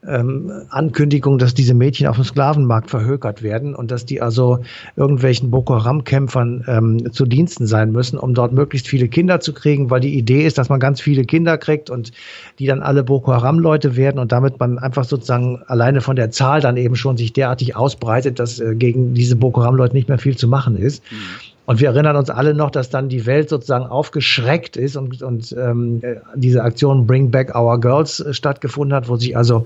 ähm, 0.06 0.50
Ankündigung, 0.70 1.38
dass 1.38 1.54
diese 1.54 1.74
Mädchen 1.74 2.06
auf 2.08 2.16
dem 2.16 2.24
Sklavenmarkt 2.24 2.90
verhökert 2.90 3.42
werden 3.42 3.74
und 3.74 3.90
dass 3.90 4.04
die 4.04 4.20
also 4.20 4.58
irgendwelchen 4.96 5.50
Boko 5.50 5.74
Haram-Kämpfern 5.74 6.64
ähm, 6.66 7.12
zu 7.12 7.24
Diensten 7.24 7.66
sein 7.66 7.92
müssen, 7.92 8.18
um 8.18 8.34
dort 8.34 8.52
möglichst 8.52 8.88
viele 8.88 9.08
Kinder 9.08 9.40
zu 9.40 9.52
kriegen, 9.52 9.90
weil 9.90 10.00
die 10.00 10.16
Idee 10.16 10.44
ist, 10.44 10.58
dass 10.58 10.68
man 10.68 10.80
ganz 10.80 11.00
viele 11.00 11.24
Kinder 11.24 11.56
kriegt 11.56 11.88
und 11.88 12.10
die 12.58 12.66
dann 12.66 12.82
alle 12.82 13.04
Boko 13.04 13.32
Haram-Leute 13.32 13.96
werden 13.96 14.18
und 14.18 14.32
damit 14.32 14.58
man 14.58 14.78
einfach 14.78 15.04
sozusagen 15.04 15.62
alleine 15.66 16.00
von 16.00 16.16
der 16.16 16.30
Zahl 16.30 16.60
dann 16.60 16.76
eben 16.76 16.96
schon 16.96 17.16
sich 17.16 17.32
derartig 17.32 17.76
ausbreitet, 17.76 18.38
dass 18.38 18.58
äh, 18.58 18.74
gegen 18.74 19.14
diese 19.14 19.36
Boko 19.36 19.62
Haram-Leute 19.62 19.94
nicht 19.94 20.08
mehr 20.08 20.18
viel 20.18 20.36
zu 20.36 20.48
machen 20.48 20.76
ist. 20.76 21.02
Mhm. 21.10 21.16
Und 21.64 21.80
wir 21.80 21.88
erinnern 21.88 22.16
uns 22.16 22.28
alle 22.28 22.54
noch, 22.54 22.70
dass 22.70 22.90
dann 22.90 23.08
die 23.08 23.24
Welt 23.24 23.48
sozusagen 23.48 23.86
aufgeschreckt 23.86 24.76
ist 24.76 24.96
und, 24.96 25.22
und 25.22 25.54
ähm, 25.56 26.02
diese 26.34 26.64
Aktion 26.64 27.06
Bring 27.06 27.30
Back 27.30 27.54
Our 27.54 27.80
Girls 27.80 28.18
äh, 28.18 28.34
stattgefunden 28.34 28.94
hat, 28.94 29.08
wo 29.08 29.16
sich 29.16 29.36
also, 29.36 29.64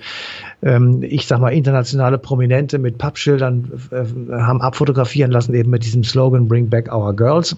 ähm, 0.62 1.02
ich 1.02 1.26
sag 1.26 1.40
mal, 1.40 1.50
internationale 1.50 2.18
Prominente 2.18 2.78
mit 2.78 2.98
Pappschildern 2.98 3.72
äh, 3.90 4.32
haben 4.32 4.60
abfotografieren 4.60 5.30
lassen, 5.30 5.54
eben 5.54 5.70
mit 5.70 5.84
diesem 5.84 6.04
Slogan 6.04 6.48
Bring 6.48 6.68
Back 6.68 6.92
Our 6.92 7.14
Girls. 7.14 7.56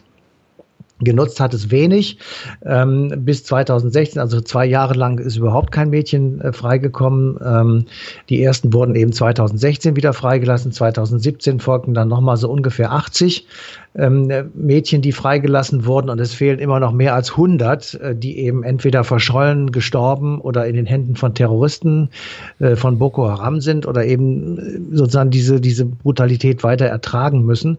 Genutzt 1.01 1.39
hat 1.39 1.55
es 1.55 1.71
wenig. 1.71 2.19
Ähm, 2.65 3.13
bis 3.19 3.45
2016, 3.45 4.21
also 4.21 4.41
zwei 4.41 4.67
Jahre 4.67 4.95
lang, 4.95 5.19
ist 5.19 5.37
überhaupt 5.37 5.71
kein 5.71 5.91
Mädchen 5.91 6.41
äh, 6.41 6.53
freigekommen. 6.53 7.39
Ähm, 7.45 7.85
die 8.29 8.43
ersten 8.43 8.73
wurden 8.73 8.97
eben 8.97 9.13
2016 9.13 9.95
wieder 9.95 10.13
freigelassen. 10.13 10.73
2017 10.73 11.61
folgten 11.61 11.95
dann 11.95 12.09
nochmal 12.09 12.37
so 12.37 12.51
ungefähr 12.51 12.93
80 12.93 13.47
ähm, 13.95 14.51
Mädchen, 14.55 15.03
die 15.03 15.13
freigelassen 15.13 15.85
wurden. 15.85 16.11
Und 16.11 16.21
es 16.21 16.35
fehlen 16.35 16.59
immer 16.59 16.81
noch 16.81 16.93
mehr 16.93 17.15
als 17.15 17.33
100, 17.33 17.95
äh, 17.95 18.17
die 18.17 18.39
eben 18.39 18.63
entweder 18.63 19.05
verschollen, 19.05 19.73
gestorben 19.73 20.41
oder 20.41 20.67
in 20.67 20.75
den 20.75 20.87
Händen 20.87 21.17
von 21.17 21.35
Terroristen 21.35 22.11
äh, 22.59 22.77
von 22.77 22.99
Boko 22.99 23.29
Haram 23.29 23.61
sind 23.61 23.87
oder 23.87 24.05
eben 24.05 24.59
äh, 24.59 24.97
sozusagen 24.97 25.31
diese, 25.31 25.61
diese 25.61 25.85
Brutalität 25.85 26.65
weiter 26.65 26.87
ertragen 26.87 27.45
müssen. 27.45 27.79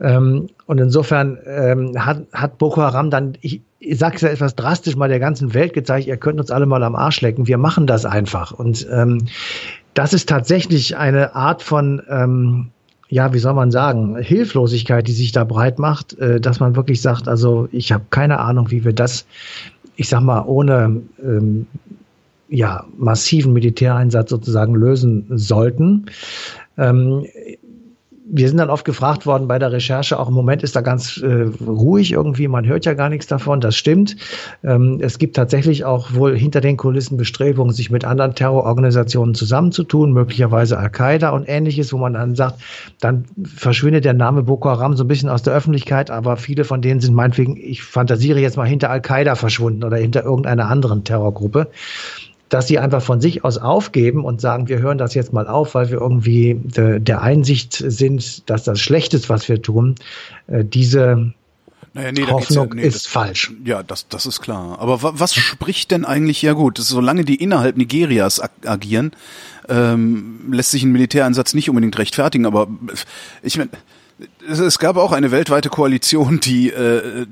Ähm, 0.00 0.48
und 0.66 0.78
insofern 0.78 1.38
ähm, 1.46 1.92
hat, 2.04 2.22
hat 2.32 2.58
Boko 2.58 2.82
Haram 2.82 3.10
dann, 3.10 3.36
ich, 3.40 3.60
ich 3.78 3.98
sage 3.98 4.16
es 4.16 4.22
ja 4.22 4.28
etwas 4.28 4.54
drastisch, 4.54 4.96
mal 4.96 5.08
der 5.08 5.20
ganzen 5.20 5.54
Welt 5.54 5.72
gezeigt, 5.72 6.06
ihr 6.06 6.16
könnt 6.16 6.40
uns 6.40 6.50
alle 6.50 6.66
mal 6.66 6.82
am 6.82 6.96
Arsch 6.96 7.20
lecken, 7.20 7.46
wir 7.46 7.58
machen 7.58 7.86
das 7.86 8.06
einfach. 8.06 8.52
Und 8.52 8.86
ähm, 8.90 9.26
das 9.92 10.12
ist 10.12 10.28
tatsächlich 10.28 10.96
eine 10.96 11.34
Art 11.34 11.62
von 11.62 12.02
ähm, 12.08 12.70
ja, 13.08 13.32
wie 13.32 13.38
soll 13.38 13.54
man 13.54 13.70
sagen, 13.70 14.16
Hilflosigkeit, 14.16 15.06
die 15.06 15.12
sich 15.12 15.30
da 15.30 15.44
breit 15.44 15.78
macht, 15.78 16.18
äh, 16.18 16.40
dass 16.40 16.58
man 16.58 16.74
wirklich 16.74 17.00
sagt, 17.00 17.28
also 17.28 17.68
ich 17.70 17.92
habe 17.92 18.04
keine 18.10 18.40
Ahnung, 18.40 18.70
wie 18.72 18.84
wir 18.84 18.92
das, 18.92 19.26
ich 19.94 20.08
sag 20.08 20.22
mal, 20.22 20.42
ohne 20.46 21.02
ähm, 21.22 21.66
ja, 22.48 22.84
massiven 22.96 23.52
Militäreinsatz 23.52 24.30
sozusagen 24.30 24.74
lösen 24.74 25.26
sollten. 25.30 26.06
Ähm, 26.76 27.24
wir 28.26 28.48
sind 28.48 28.56
dann 28.56 28.70
oft 28.70 28.86
gefragt 28.86 29.26
worden 29.26 29.48
bei 29.48 29.58
der 29.58 29.70
Recherche, 29.70 30.18
auch 30.18 30.28
im 30.28 30.34
Moment 30.34 30.62
ist 30.62 30.74
da 30.74 30.80
ganz 30.80 31.18
äh, 31.18 31.50
ruhig 31.66 32.12
irgendwie, 32.12 32.48
man 32.48 32.66
hört 32.66 32.86
ja 32.86 32.94
gar 32.94 33.10
nichts 33.10 33.26
davon, 33.26 33.60
das 33.60 33.76
stimmt. 33.76 34.16
Ähm, 34.62 34.98
es 35.02 35.18
gibt 35.18 35.36
tatsächlich 35.36 35.84
auch 35.84 36.14
wohl 36.14 36.36
hinter 36.36 36.62
den 36.62 36.78
Kulissen 36.78 37.18
Bestrebungen, 37.18 37.74
sich 37.74 37.90
mit 37.90 38.04
anderen 38.06 38.34
Terrororganisationen 38.34 39.34
zusammenzutun, 39.34 40.12
möglicherweise 40.12 40.78
Al-Qaida 40.78 41.30
und 41.30 41.44
ähnliches, 41.46 41.92
wo 41.92 41.98
man 41.98 42.14
dann 42.14 42.34
sagt, 42.34 42.62
dann 42.98 43.26
verschwindet 43.44 44.06
der 44.06 44.14
Name 44.14 44.44
Boko 44.44 44.70
Haram 44.70 44.96
so 44.96 45.04
ein 45.04 45.08
bisschen 45.08 45.28
aus 45.28 45.42
der 45.42 45.52
Öffentlichkeit, 45.52 46.10
aber 46.10 46.38
viele 46.38 46.64
von 46.64 46.80
denen 46.80 47.00
sind 47.00 47.14
meinetwegen, 47.14 47.58
ich 47.58 47.82
fantasiere 47.82 48.40
jetzt 48.40 48.56
mal 48.56 48.66
hinter 48.66 48.88
Al-Qaida 48.90 49.34
verschwunden 49.34 49.84
oder 49.84 49.98
hinter 49.98 50.24
irgendeiner 50.24 50.68
anderen 50.68 51.04
Terrorgruppe 51.04 51.68
dass 52.48 52.66
sie 52.66 52.78
einfach 52.78 53.02
von 53.02 53.20
sich 53.20 53.44
aus 53.44 53.58
aufgeben 53.58 54.24
und 54.24 54.40
sagen, 54.40 54.68
wir 54.68 54.78
hören 54.78 54.98
das 54.98 55.14
jetzt 55.14 55.32
mal 55.32 55.48
auf, 55.48 55.74
weil 55.74 55.90
wir 55.90 56.00
irgendwie 56.00 56.60
de, 56.62 57.00
der 57.00 57.22
Einsicht 57.22 57.72
sind, 57.72 58.48
dass 58.48 58.64
das 58.64 58.80
schlecht 58.80 59.14
ist, 59.14 59.28
was 59.28 59.48
wir 59.48 59.60
tun. 59.60 59.96
Äh, 60.46 60.64
diese 60.64 61.32
naja, 61.94 62.10
nee, 62.10 62.26
Hoffnung 62.26 62.68
ja, 62.70 62.74
nee, 62.74 62.82
ist 62.82 63.06
das, 63.06 63.06
falsch. 63.06 63.52
Ja, 63.64 63.84
das, 63.84 64.08
das 64.08 64.26
ist 64.26 64.40
klar. 64.40 64.78
Aber 64.80 64.98
was 65.00 65.34
spricht 65.34 65.92
denn 65.92 66.04
eigentlich, 66.04 66.42
ja 66.42 66.52
gut, 66.52 66.78
solange 66.78 67.24
die 67.24 67.36
innerhalb 67.36 67.76
Nigerias 67.76 68.40
ag 68.40 68.50
agieren, 68.64 69.12
ähm, 69.68 70.52
lässt 70.52 70.72
sich 70.72 70.82
ein 70.82 70.90
Militäreinsatz 70.90 71.54
nicht 71.54 71.70
unbedingt 71.70 71.96
rechtfertigen, 71.96 72.46
aber 72.46 72.66
ich 73.42 73.56
meine, 73.56 73.70
es, 74.48 74.78
gab 74.78 74.96
auch 74.96 75.12
eine 75.12 75.30
weltweite 75.30 75.68
Koalition, 75.68 76.40
die 76.40 76.70
äh, 76.70 77.26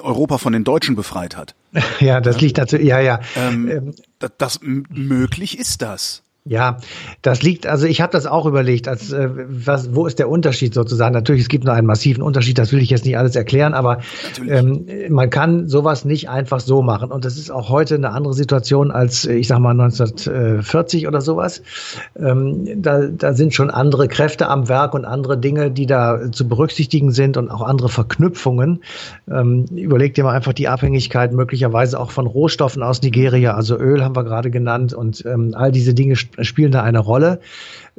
Europa 0.00 0.38
von 0.38 0.52
den 0.52 0.64
Deutschen 0.64 0.96
befreit 0.96 1.36
hat. 1.36 1.54
Ja, 2.00 2.20
das 2.20 2.40
liegt 2.40 2.58
dazu, 2.58 2.76
ja, 2.76 3.00
ja. 3.00 3.20
Ähm, 3.36 3.68
ähm 3.68 3.94
das 4.38 4.60
möglich 4.62 5.58
ist 5.58 5.82
das. 5.82 6.23
Ja, 6.46 6.76
das 7.22 7.40
liegt, 7.42 7.66
also 7.66 7.86
ich 7.86 8.02
habe 8.02 8.12
das 8.12 8.26
auch 8.26 8.44
überlegt, 8.44 8.86
als 8.86 9.10
äh, 9.10 9.30
was, 9.32 9.94
wo 9.94 10.06
ist 10.06 10.18
der 10.18 10.28
Unterschied 10.28 10.74
sozusagen? 10.74 11.14
Natürlich, 11.14 11.40
es 11.40 11.48
gibt 11.48 11.64
nur 11.64 11.72
einen 11.72 11.86
massiven 11.86 12.22
Unterschied, 12.22 12.58
das 12.58 12.70
will 12.70 12.82
ich 12.82 12.90
jetzt 12.90 13.06
nicht 13.06 13.16
alles 13.16 13.34
erklären, 13.34 13.72
aber 13.72 14.00
ähm, 14.46 14.84
man 15.08 15.30
kann 15.30 15.68
sowas 15.68 16.04
nicht 16.04 16.28
einfach 16.28 16.60
so 16.60 16.82
machen. 16.82 17.10
Und 17.10 17.24
das 17.24 17.38
ist 17.38 17.50
auch 17.50 17.70
heute 17.70 17.94
eine 17.94 18.10
andere 18.10 18.34
Situation 18.34 18.90
als, 18.90 19.24
ich 19.24 19.48
sag 19.48 19.58
mal, 19.58 19.70
1940 19.70 21.08
oder 21.08 21.22
sowas. 21.22 21.62
Ähm, 22.14 22.82
da, 22.82 23.06
da 23.06 23.32
sind 23.32 23.54
schon 23.54 23.70
andere 23.70 24.06
Kräfte 24.06 24.48
am 24.48 24.68
Werk 24.68 24.92
und 24.92 25.06
andere 25.06 25.38
Dinge, 25.38 25.70
die 25.70 25.86
da 25.86 26.30
zu 26.30 26.46
berücksichtigen 26.46 27.10
sind 27.12 27.38
und 27.38 27.50
auch 27.50 27.62
andere 27.62 27.88
Verknüpfungen. 27.88 28.82
Ähm, 29.30 29.64
überleg 29.74 30.12
dir 30.12 30.24
mal 30.24 30.34
einfach 30.34 30.52
die 30.52 30.68
Abhängigkeit 30.68 31.32
möglicherweise 31.32 31.98
auch 31.98 32.10
von 32.10 32.26
Rohstoffen 32.26 32.82
aus 32.82 33.00
Nigeria, 33.00 33.54
also 33.54 33.78
Öl 33.78 34.04
haben 34.04 34.14
wir 34.14 34.24
gerade 34.24 34.50
genannt 34.50 34.92
und 34.92 35.24
ähm, 35.24 35.54
all 35.56 35.72
diese 35.72 35.94
Dinge 35.94 36.16
spielen 36.40 36.72
da 36.72 36.82
eine 36.82 36.98
Rolle. 36.98 37.40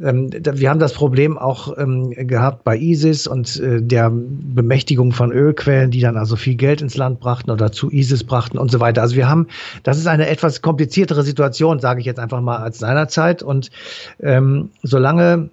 Ähm, 0.02 0.30
wir 0.34 0.70
haben 0.70 0.80
das 0.80 0.94
Problem 0.94 1.38
auch 1.38 1.78
ähm, 1.78 2.12
gehabt 2.12 2.64
bei 2.64 2.78
ISIS 2.78 3.28
und 3.28 3.60
äh, 3.60 3.82
der 3.82 4.12
Bemächtigung 4.12 5.12
von 5.12 5.32
Ölquellen, 5.32 5.92
die 5.92 6.02
dann 6.02 6.18
also 6.18 6.36
viel 6.36 6.56
Geld 6.56 6.82
ins 6.82 6.98
Land 6.98 7.20
brachten 7.20 7.52
oder 7.52 7.72
zu 7.72 7.90
ISIS 7.92 8.24
brachten 8.24 8.58
und 8.58 8.72
so 8.72 8.80
weiter. 8.80 9.02
Also 9.02 9.16
wir 9.16 9.30
haben, 9.30 9.48
das 9.84 9.98
ist 9.98 10.08
eine 10.08 10.28
etwas 10.28 10.62
kompliziertere 10.62 11.24
Situation, 11.24 11.80
sage 11.80 12.02
ich 12.02 12.06
jetzt 12.06 12.20
einfach 12.20 12.42
mal, 12.42 12.58
als 12.58 12.80
seinerzeit. 12.80 13.42
Und 13.42 13.72
ähm, 14.20 14.70
solange 14.84 15.50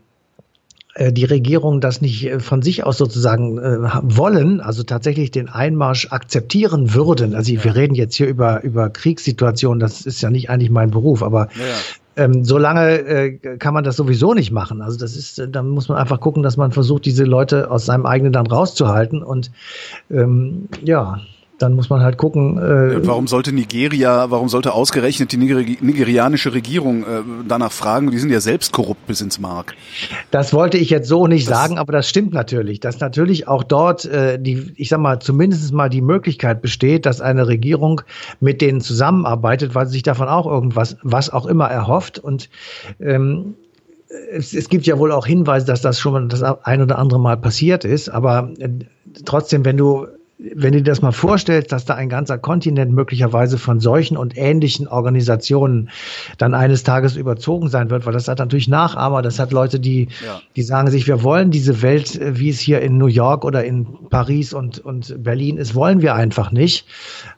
äh, 0.95 1.13
die 1.13 1.25
Regierung 1.25 1.81
das 1.81 2.03
nicht 2.03 2.27
äh, 2.27 2.39
von 2.39 2.61
sich 2.61 2.85
aus 2.85 2.99
sozusagen 2.99 3.59
äh, 3.59 3.79
wollen, 4.03 4.61
also 4.61 4.83
tatsächlich 4.83 5.31
den 5.31 5.49
Einmarsch 5.49 6.09
akzeptieren 6.11 6.93
würden. 6.93 7.35
Also 7.35 7.53
wir 7.53 7.75
reden 7.75 7.95
jetzt 7.95 8.15
hier 8.15 8.27
über, 8.27 8.63
über 8.63 8.91
Kriegssituationen, 8.91 9.81
das 9.81 10.03
ist 10.03 10.21
ja 10.21 10.29
nicht 10.29 10.51
eigentlich 10.51 10.71
mein 10.71 10.91
Beruf, 10.91 11.23
aber 11.23 11.49
ja, 11.55 11.65
ähm, 12.17 12.45
solange 12.45 12.99
äh, 12.99 13.57
kann 13.59 13.75
man 13.75 13.85
das 13.85 13.97
sowieso 13.97 14.35
nicht 14.35 14.51
machen. 14.51 14.83
Also 14.83 14.99
das 14.99 15.17
ist, 15.17 15.39
äh, 15.39 15.49
da 15.49 15.63
muss 15.63 15.89
man 15.89 15.99
einfach 15.99 16.21
gucken, 16.21 16.43
dass 16.43 16.57
man 16.57 16.73
versucht, 16.73 17.05
diese 17.07 17.25
Leute 17.25 17.71
aus 17.71 17.87
seinem 17.87 18.07
eigenen 18.07 18.33
Land 18.33 18.53
rauszuhalten. 18.53 19.23
Und 19.23 19.51
ähm, 20.11 20.69
ja, 20.83 21.21
dann 21.63 21.75
muss 21.75 21.89
man 21.89 22.03
halt 22.03 22.19
gucken. 22.19 22.59
Äh, 22.59 23.07
warum 23.07 23.29
sollte 23.29 23.53
Nigeria, 23.53 24.31
warum 24.31 24.49
sollte 24.49 24.73
ausgerechnet 24.73 25.33
die 25.33 25.37
Nigeri 25.37 25.79
nigerianische 25.81 26.53
Regierung 26.53 27.03
äh, 27.03 27.23
danach 27.47 27.73
fragen? 27.73 28.11
Die 28.11 28.19
sind 28.19 28.31
ja 28.31 28.41
selbst 28.41 28.73
korrupt 28.73 29.07
bis 29.07 29.21
ins 29.21 29.39
Mark. 29.39 29.75
Das 30.31 30.53
wollte 30.53 30.77
ich 30.79 30.91
jetzt 30.91 31.09
so 31.09 31.27
nicht 31.27 31.49
das 31.49 31.57
sagen, 31.57 31.79
aber 31.79 31.93
das 31.93 32.09
stimmt 32.09 32.33
natürlich, 32.33 32.81
dass 32.81 33.01
natürlich 33.01 33.47
auch 33.47 33.63
dort 33.63 34.05
äh, 34.05 34.39
die, 34.39 34.73
ich 34.77 34.89
sag 34.89 35.01
mal, 35.01 35.21
zumindest 35.21 35.73
mal 35.73 35.89
die 35.89 36.03
Möglichkeit 36.03 36.63
besteht, 36.63 37.07
dass 37.07 37.21
eine 37.21 37.47
Regierung 37.47 38.03
mit 38.41 38.61
denen 38.61 38.81
zusammenarbeitet, 38.81 39.75
weil 39.75 39.87
sie 39.87 39.93
sich 39.93 40.03
davon 40.03 40.29
auch 40.29 40.47
irgendwas, 40.47 40.97
was 41.03 41.31
auch 41.31 41.47
immer 41.47 41.69
erhofft 41.69 42.19
und 42.19 42.51
ähm, 43.01 43.55
es, 44.31 44.53
es 44.53 44.69
gibt 44.69 44.87
ja 44.87 44.99
wohl 44.99 45.13
auch 45.13 45.27
Hinweise, 45.27 45.67
dass 45.67 45.81
das 45.81 45.99
schon 45.99 46.29
das 46.29 46.43
ein 46.43 46.83
oder 46.83 46.99
andere 46.99 47.21
Mal 47.21 47.37
passiert 47.37 47.85
ist, 47.85 48.09
aber 48.09 48.51
äh, 48.59 48.69
trotzdem, 49.25 49.65
wenn 49.65 49.77
du 49.77 50.07
wenn 50.55 50.73
du 50.73 50.79
dir 50.79 50.91
das 50.91 51.03
mal 51.03 51.13
vorstellst, 51.13 51.73
dass 51.73 51.85
da 51.85 51.95
ein 51.95 52.09
ganzer 52.09 52.39
Kontinent 52.39 52.93
möglicherweise 52.93 53.59
von 53.59 53.81
solchen 53.81 54.17
und 54.17 54.37
ähnlichen 54.37 54.89
Organisationen 54.89 55.91
dann 56.39 56.55
eines 56.55 56.83
Tages 56.83 57.17
überzogen 57.17 57.69
sein 57.69 57.91
wird, 57.91 58.07
weil 58.07 58.13
das 58.13 58.29
hat 58.29 58.39
natürlich 58.39 58.69
Nachahmer, 58.69 59.23
das 59.23 59.39
hat 59.39 59.53
Leute, 59.53 59.79
die, 59.79 60.09
ja. 60.25 60.41
die 60.57 60.63
sagen 60.63 60.91
sich, 60.91 61.07
wir 61.07 61.23
wollen 61.23 61.51
diese 61.51 61.83
Welt, 61.83 62.17
äh, 62.17 62.39
wie 62.39 62.49
es 62.49 62.61
hier 62.61 62.81
in 62.81 62.99
New 62.99 63.07
York 63.07 63.45
oder 63.45 63.65
in 63.65 63.87
Paris 64.11 64.53
und, 64.53 64.79
und 64.79 65.23
Berlin 65.23 65.59
ist, 65.59 65.75
wollen 65.75 66.03
wir 66.03 66.15
einfach 66.15 66.51
nicht. 66.51 66.87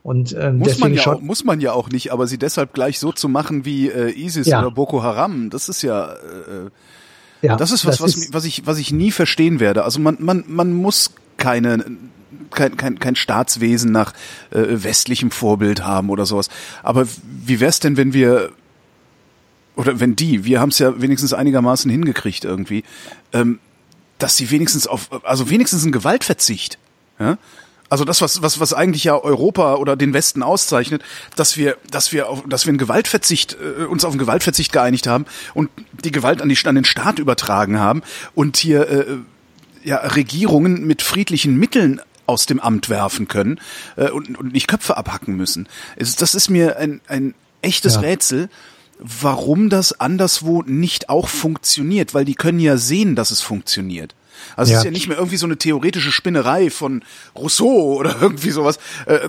Und 0.02 0.34
ähm, 0.38 0.58
muss 0.58 0.78
man 0.78 0.94
ja 0.94 1.06
auch, 1.06 1.20
muss 1.20 1.44
man 1.44 1.60
ja 1.60 1.72
auch 1.72 1.90
nicht, 1.90 2.12
aber 2.12 2.26
sie 2.26 2.38
deshalb 2.38 2.72
gleich 2.72 2.98
so 2.98 3.12
zu 3.12 3.28
machen 3.28 3.64
wie 3.64 3.88
äh, 3.88 4.10
ISIS 4.10 4.46
ja. 4.46 4.60
oder 4.60 4.70
Boko 4.70 5.02
Haram, 5.02 5.50
das 5.50 5.68
ist 5.68 5.82
ja 5.82 6.12
äh, 6.12 6.70
ja, 7.42 7.56
das 7.56 7.72
ist 7.72 7.84
was, 7.84 7.98
das 7.98 8.00
was, 8.00 8.16
ist 8.16 8.32
was 8.32 8.44
ich, 8.46 8.66
was 8.66 8.78
ich 8.78 8.90
nie 8.90 9.10
verstehen 9.10 9.60
werde. 9.60 9.84
Also 9.84 10.00
man, 10.00 10.16
man, 10.18 10.44
man 10.46 10.72
muss 10.72 11.10
keine 11.36 11.84
kein, 12.50 12.76
kein, 12.76 12.98
kein 12.98 13.16
Staatswesen 13.16 13.92
nach 13.92 14.12
äh, 14.50 14.62
westlichem 14.68 15.30
Vorbild 15.30 15.84
haben 15.84 16.10
oder 16.10 16.26
sowas. 16.26 16.48
Aber 16.82 17.06
wie 17.24 17.60
wär's 17.60 17.80
denn, 17.80 17.96
wenn 17.96 18.12
wir 18.12 18.52
oder 19.76 19.98
wenn 20.00 20.14
die, 20.14 20.44
wir 20.44 20.60
haben 20.60 20.68
es 20.68 20.78
ja 20.78 21.00
wenigstens 21.00 21.32
einigermaßen 21.32 21.90
hingekriegt 21.90 22.44
irgendwie, 22.44 22.84
ähm, 23.32 23.58
dass 24.18 24.36
sie 24.36 24.50
wenigstens 24.50 24.86
auf, 24.86 25.10
also 25.24 25.50
wenigstens 25.50 25.84
ein 25.84 25.92
Gewaltverzicht, 25.92 26.78
ja? 27.18 27.38
Also 27.90 28.04
das, 28.04 28.22
was, 28.22 28.42
was, 28.42 28.58
was 28.58 28.72
eigentlich 28.72 29.04
ja 29.04 29.16
Europa 29.16 29.74
oder 29.74 29.94
den 29.94 30.14
Westen 30.14 30.42
auszeichnet, 30.42 31.02
dass 31.36 31.56
wir, 31.56 31.76
dass 31.90 32.12
wir, 32.12 32.28
auf, 32.28 32.42
dass 32.48 32.64
wir 32.64 32.70
einen 32.70 32.78
Gewaltverzicht, 32.78 33.56
äh, 33.60 33.84
uns 33.84 34.04
auf 34.04 34.12
einen 34.12 34.18
Gewaltverzicht 34.18 34.72
geeinigt 34.72 35.06
haben 35.06 35.26
und 35.52 35.70
die 36.02 36.10
Gewalt 36.10 36.40
an, 36.40 36.48
die, 36.48 36.58
an 36.64 36.74
den 36.74 36.86
Staat 36.86 37.18
übertragen 37.18 37.78
haben 37.78 38.02
und 38.34 38.56
hier 38.56 38.88
äh, 38.88 39.06
ja, 39.84 39.98
Regierungen 39.98 40.86
mit 40.86 41.02
friedlichen 41.02 41.56
Mitteln 41.56 42.00
aus 42.26 42.46
dem 42.46 42.60
Amt 42.60 42.88
werfen 42.88 43.28
können 43.28 43.60
äh, 43.96 44.10
und, 44.10 44.38
und 44.38 44.52
nicht 44.52 44.68
Köpfe 44.68 44.96
abhacken 44.96 45.36
müssen. 45.36 45.68
Es, 45.96 46.16
das 46.16 46.34
ist 46.34 46.50
mir 46.50 46.78
ein, 46.78 47.00
ein 47.08 47.34
echtes 47.62 47.94
ja. 47.94 48.00
Rätsel, 48.00 48.48
warum 48.98 49.70
das 49.70 49.98
anderswo 50.00 50.62
nicht 50.62 51.08
auch 51.08 51.28
funktioniert, 51.28 52.14
weil 52.14 52.24
die 52.24 52.34
können 52.34 52.60
ja 52.60 52.76
sehen, 52.76 53.16
dass 53.16 53.30
es 53.30 53.40
funktioniert. 53.40 54.14
Also 54.56 54.72
ja. 54.72 54.78
es 54.78 54.82
ist 54.82 54.84
ja 54.84 54.90
nicht 54.90 55.08
mehr 55.08 55.16
irgendwie 55.16 55.36
so 55.36 55.46
eine 55.46 55.56
theoretische 55.56 56.12
Spinnerei 56.12 56.70
von 56.70 57.02
Rousseau 57.36 57.94
oder 57.94 58.16
irgendwie 58.20 58.50
sowas, 58.50 58.78
äh, 59.06 59.28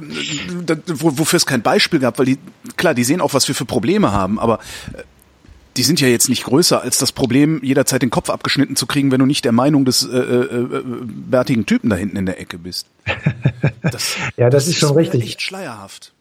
wofür 0.88 1.38
es 1.38 1.46
kein 1.46 1.62
Beispiel 1.62 2.00
gab, 2.00 2.20
weil 2.20 2.26
die, 2.26 2.38
klar, 2.78 2.94
die 2.94 3.04
sehen 3.04 3.22
auch, 3.22 3.34
was 3.34 3.48
wir 3.48 3.56
für 3.56 3.66
Probleme 3.66 4.12
haben, 4.12 4.40
aber 4.40 4.60
äh, 4.94 5.04
die 5.78 5.84
sind 5.84 6.00
ja 6.02 6.08
jetzt 6.08 6.30
nicht 6.30 6.44
größer 6.44 6.82
als 6.82 6.98
das 6.98 7.12
Problem, 7.12 7.62
jederzeit 7.64 8.02
den 8.02 8.10
Kopf 8.10 8.30
abgeschnitten 8.30 8.76
zu 8.76 8.86
kriegen, 8.86 9.12
wenn 9.12 9.20
du 9.20 9.26
nicht 9.26 9.44
der 9.46 9.52
Meinung 9.52 9.86
des 9.86 10.04
äh, 10.04 10.18
äh, 10.18 10.78
äh 10.78 10.84
bärtigen 11.04 11.66
Typen 11.66 11.90
da 11.90 11.96
hinten 11.96 12.18
in 12.18 12.26
der 12.26 12.40
Ecke 12.40 12.58
bist. 12.58 12.88
Das, 13.82 14.16
ja, 14.36 14.50
das, 14.50 14.66
das 14.66 14.74
ist 14.74 14.80
schon 14.80 14.90
ist 14.92 14.96
richtig. 14.96 15.24
Echt 15.24 15.42
schleierhaft. 15.44 16.12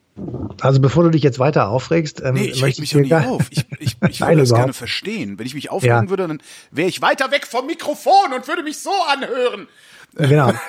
Also 0.61 0.81
bevor 0.81 1.03
du 1.05 1.11
dich 1.11 1.23
jetzt 1.23 1.38
weiter 1.38 1.69
aufregst, 1.69 2.21
ähm, 2.23 2.35
nee, 2.35 2.45
ich 2.45 2.61
möchte 2.61 2.83
mich 2.83 2.93
ja 2.93 3.01
nicht 3.01 3.14
auf. 3.14 3.47
Ich, 3.51 3.64
ich, 3.79 3.97
ich 4.09 4.21
würde 4.21 4.37
das 4.37 4.53
gerne 4.53 4.75
verstehen. 4.75 5.38
Wenn 5.38 5.47
ich 5.47 5.55
mich 5.55 5.71
aufregen 5.71 6.05
ja. 6.05 6.11
würde, 6.11 6.29
dann 6.29 6.43
wäre 6.71 6.88
ich 6.88 7.01
weiter 7.01 7.31
weg 7.31 7.47
vom 7.47 7.67
Mikrofon 7.67 8.35
und 8.35 8.47
würde 8.47 8.62
mich 8.62 8.79
so 8.79 8.93
anhören. 9.09 9.67
Genau. 10.14 10.53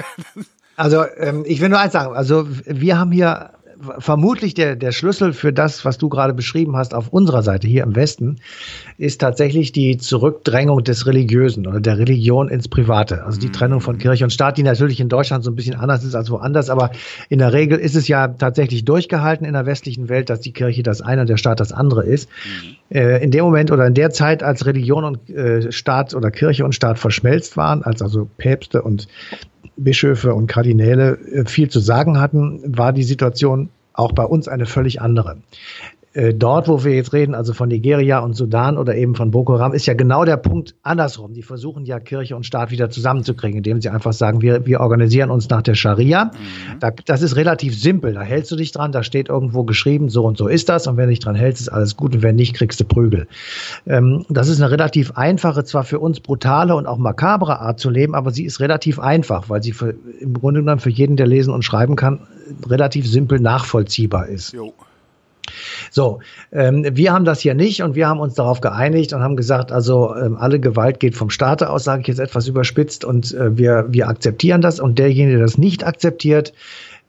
Also 0.77 1.05
ähm, 1.17 1.45
ich 1.47 1.61
will 1.61 1.69
nur 1.69 1.79
eins 1.79 1.93
sagen. 1.93 2.17
Also 2.17 2.49
wir 2.65 2.99
haben 2.99 3.13
hier 3.13 3.51
vermutlich 3.99 4.53
der, 4.53 4.75
der 4.75 4.91
Schlüssel 4.91 5.33
für 5.33 5.53
das, 5.53 5.85
was 5.85 5.97
du 5.97 6.09
gerade 6.09 6.33
beschrieben 6.33 6.75
hast, 6.75 6.93
auf 6.93 7.09
unserer 7.09 7.43
Seite 7.43 7.67
hier 7.67 7.83
im 7.83 7.95
Westen, 7.95 8.37
ist 8.97 9.19
tatsächlich 9.19 9.71
die 9.71 9.97
Zurückdrängung 9.97 10.83
des 10.83 11.05
Religiösen 11.05 11.67
oder 11.67 11.81
der 11.81 11.97
Religion 11.97 12.47
ins 12.47 12.67
Private. 12.67 13.23
Also 13.23 13.39
die 13.39 13.51
Trennung 13.51 13.81
von 13.81 13.97
Kirche 13.97 14.23
und 14.23 14.29
Staat, 14.29 14.57
die 14.57 14.63
natürlich 14.63 14.99
in 14.99 15.09
Deutschland 15.09 15.43
so 15.43 15.51
ein 15.51 15.55
bisschen 15.55 15.75
anders 15.75 16.03
ist 16.03 16.15
als 16.15 16.31
woanders, 16.31 16.69
aber 16.69 16.91
in 17.29 17.39
der 17.39 17.51
Regel 17.51 17.77
ist 17.77 17.95
es 17.95 18.07
ja 18.07 18.27
tatsächlich 18.29 18.85
durchgehalten 18.85 19.45
in 19.45 19.53
der 19.53 19.65
westlichen 19.65 20.07
Welt, 20.07 20.29
dass 20.29 20.39
die 20.39 20.53
Kirche 20.53 20.83
das 20.83 21.01
eine 21.01 21.21
und 21.21 21.29
der 21.29 21.37
Staat 21.37 21.59
das 21.59 21.71
andere 21.73 22.05
ist. 22.05 22.29
Mhm. 22.29 22.97
Äh, 22.97 23.23
in 23.23 23.31
dem 23.31 23.43
Moment 23.43 23.71
oder 23.71 23.85
in 23.85 23.93
der 23.93 24.11
Zeit, 24.11 24.43
als 24.43 24.65
Religion 24.65 25.03
und 25.03 25.29
äh, 25.29 25.71
Staat 25.71 26.13
oder 26.13 26.31
Kirche 26.31 26.63
und 26.63 26.73
Staat 26.73 26.97
verschmelzt 26.97 27.57
waren, 27.57 27.83
als 27.83 28.01
also 28.01 28.29
Päpste 28.37 28.81
und 28.81 29.07
Bischöfe 29.77 30.33
und 30.33 30.47
Kardinäle 30.47 31.17
äh, 31.31 31.45
viel 31.45 31.69
zu 31.69 31.79
sagen 31.79 32.19
hatten, 32.19 32.61
war 32.65 32.93
die 32.93 33.03
Situation 33.03 33.69
auch 33.95 34.11
bei 34.11 34.23
uns 34.23 34.47
eine 34.47 34.65
völlig 34.65 35.01
andere. 35.01 35.37
Äh, 36.15 36.33
dort, 36.33 36.69
wo 36.69 36.85
wir 36.85 36.95
jetzt 36.95 37.11
reden, 37.11 37.35
also 37.35 37.51
von 37.51 37.67
Nigeria 37.67 38.19
und 38.19 38.37
Sudan 38.37 38.77
oder 38.77 38.95
eben 38.95 39.15
von 39.15 39.31
Boko 39.31 39.59
Haram, 39.59 39.73
ist 39.73 39.85
ja 39.85 39.93
genau 39.93 40.23
der 40.23 40.37
Punkt 40.37 40.73
andersrum. 40.81 41.33
Die 41.33 41.41
versuchen 41.41 41.83
ja 41.83 41.99
Kirche 41.99 42.37
und 42.37 42.45
Staat 42.45 42.71
wieder 42.71 42.89
zusammenzukriegen, 42.89 43.57
indem 43.57 43.81
sie 43.81 43.89
einfach 43.89 44.13
sagen, 44.13 44.41
wir, 44.41 44.65
wir 44.65 44.79
organisieren 44.79 45.29
uns 45.29 45.49
nach 45.49 45.61
der 45.61 45.75
Scharia. 45.75 46.25
Mhm. 46.25 46.79
Da, 46.79 46.91
das 46.91 47.21
ist 47.21 47.35
relativ 47.35 47.77
simpel. 47.77 48.13
Da 48.13 48.21
hältst 48.21 48.49
du 48.49 48.55
dich 48.55 48.71
dran, 48.71 48.93
da 48.93 49.03
steht 49.03 49.27
irgendwo 49.27 49.65
geschrieben, 49.65 50.07
so 50.07 50.23
und 50.23 50.37
so 50.37 50.47
ist 50.47 50.69
das. 50.69 50.87
Und 50.87 50.95
wenn 50.95 51.07
du 51.07 51.09
dich 51.09 51.19
dran 51.19 51.35
hältst, 51.35 51.59
ist 51.59 51.69
alles 51.69 51.97
gut. 51.97 52.15
Und 52.15 52.23
wenn 52.23 52.37
nicht, 52.37 52.53
kriegst 52.53 52.79
du 52.79 52.85
Prügel. 52.85 53.27
Ähm, 53.85 54.25
das 54.29 54.47
ist 54.47 54.61
eine 54.61 54.71
relativ 54.71 55.11
einfache, 55.17 55.65
zwar 55.65 55.83
für 55.83 55.99
uns 55.99 56.21
brutale 56.21 56.77
und 56.77 56.85
auch 56.85 56.97
makabre 56.97 57.59
Art 57.59 57.81
zu 57.81 57.89
leben, 57.89 58.15
aber 58.15 58.31
sie 58.31 58.45
ist 58.45 58.61
relativ 58.61 58.99
einfach, 58.99 59.49
weil 59.49 59.61
sie 59.61 59.73
für, 59.73 59.95
im 60.21 60.33
Grunde 60.33 60.61
genommen 60.61 60.79
für 60.79 60.89
jeden, 60.89 61.17
der 61.17 61.27
lesen 61.27 61.53
und 61.53 61.65
schreiben 61.65 61.97
kann, 61.97 62.21
relativ 62.65 63.05
simpel 63.05 63.41
nachvollziehbar 63.41 64.27
ist. 64.29 64.53
Jo. 64.53 64.73
So, 65.91 66.19
ähm, 66.51 66.85
wir 66.91 67.13
haben 67.13 67.25
das 67.25 67.39
hier 67.39 67.53
nicht 67.53 67.81
und 67.81 67.95
wir 67.95 68.07
haben 68.07 68.19
uns 68.19 68.33
darauf 68.35 68.61
geeinigt 68.61 69.13
und 69.13 69.21
haben 69.21 69.35
gesagt, 69.35 69.71
also 69.71 70.15
ähm, 70.15 70.37
alle 70.37 70.59
Gewalt 70.59 70.99
geht 70.99 71.15
vom 71.15 71.29
Staate 71.29 71.69
aus, 71.69 71.83
sage 71.83 72.01
ich 72.01 72.07
jetzt 72.07 72.19
etwas 72.19 72.47
überspitzt 72.47 73.05
und 73.05 73.33
äh, 73.33 73.57
wir, 73.57 73.85
wir 73.89 74.07
akzeptieren 74.07 74.61
das 74.61 74.79
und 74.79 74.99
derjenige, 74.99 75.37
der 75.37 75.45
das 75.45 75.57
nicht 75.57 75.85
akzeptiert, 75.85 76.53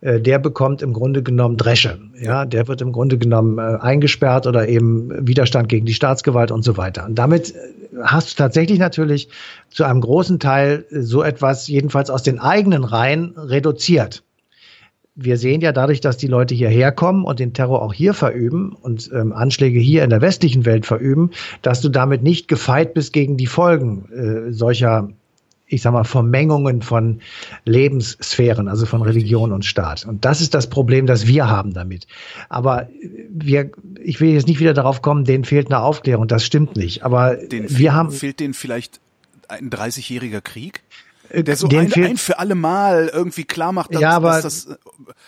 äh, 0.01 0.21
der 0.21 0.39
bekommt 0.39 0.83
im 0.83 0.93
Grunde 0.93 1.23
genommen 1.23 1.57
Dresche. 1.57 1.99
Ja, 2.21 2.45
der 2.45 2.69
wird 2.69 2.81
im 2.83 2.93
Grunde 2.93 3.19
genommen 3.19 3.59
äh, 3.59 3.79
eingesperrt 3.81 4.47
oder 4.47 4.69
eben 4.69 5.27
Widerstand 5.27 5.69
gegen 5.69 5.87
die 5.87 5.95
Staatsgewalt 5.95 6.51
und 6.51 6.63
so 6.63 6.77
weiter. 6.77 7.07
Und 7.07 7.17
damit 7.17 7.55
äh, 7.55 7.59
hast 8.03 8.33
du 8.33 8.37
tatsächlich 8.37 8.79
natürlich 8.79 9.29
zu 9.71 9.85
einem 9.85 10.01
großen 10.01 10.39
Teil 10.39 10.85
so 10.91 11.23
etwas, 11.23 11.67
jedenfalls 11.69 12.11
aus 12.11 12.23
den 12.23 12.39
eigenen 12.39 12.85
Reihen, 12.85 13.35
reduziert. 13.37 14.23
Wir 15.17 15.39
sehen 15.39 15.63
ja 15.63 15.73
dadurch, 15.73 16.03
dass 16.03 16.19
die 16.19 16.27
Leute 16.27 16.55
hierher 16.55 16.93
kommen 16.93 17.25
und 17.25 17.41
den 17.41 17.55
Terror 17.55 17.83
auch 17.83 17.95
hier 17.95 18.13
verüben 18.13 18.73
und 18.73 19.11
ähm, 19.13 19.33
Anschläge 19.33 19.81
hier 19.81 20.05
in 20.05 20.11
der 20.11 20.21
westlichen 20.21 20.67
Welt 20.67 20.85
verüben, 20.85 21.31
dass 21.63 21.81
du 21.81 21.89
damit 21.89 22.23
nicht 22.23 22.49
gefeit 22.49 22.93
bist 22.95 23.15
gegen 23.15 23.39
die 23.39 23.47
Folgen 23.47 24.09
äh, 24.13 24.53
solcher 24.53 25.09
ich 25.69 25.83
sag 25.83 25.93
mal, 25.93 26.05
Vermengungen 26.05 26.81
von 26.81 27.21
Lebenssphären, 27.65 28.69
also 28.69 28.87
von 28.87 29.03
Religion 29.03 29.51
und 29.51 29.65
Staat. 29.65 30.07
Und 30.07 30.25
das 30.25 30.41
ist 30.41 30.55
das 30.55 30.69
Problem, 30.69 31.07
das 31.07 31.27
wir 31.27 31.49
haben 31.49 31.75
damit. 31.75 32.07
Aber 32.49 32.89
wir, 33.29 33.73
ich 34.01 34.21
will 34.21 34.33
jetzt 34.33 34.47
nicht 34.47 34.61
wieder 34.61 34.75
darauf 34.75 35.03
kommen, 35.03 35.25
denen 35.25 35.45
fehlt 35.45 35.67
eine 35.67 35.81
Aufklärung. 35.81 36.29
Das 36.29 36.45
stimmt 36.45 36.77
nicht. 36.77 37.03
Aber 37.03 37.35
Den 37.35 37.67
wir 37.69 37.95
haben. 37.95 38.13
Fehlt 38.13 38.39
denen 38.39 38.55
vielleicht 38.55 39.01
ein 39.49 39.71
30-jähriger 39.71 40.41
Krieg? 40.41 40.85
Äh, 41.31 41.43
Der 41.45 41.57
so 41.57 41.69
ein, 41.69 41.93
ein 41.93 42.17
für 42.17 42.39
alle 42.39 42.55
Mal 42.55 43.11
irgendwie 43.13 43.45
klar 43.45 43.73
macht, 43.73 43.95
dass, 43.95 44.01
Ja, 44.01 44.11
aber- 44.11 44.41
dass 44.41 44.67
das, 44.67 44.79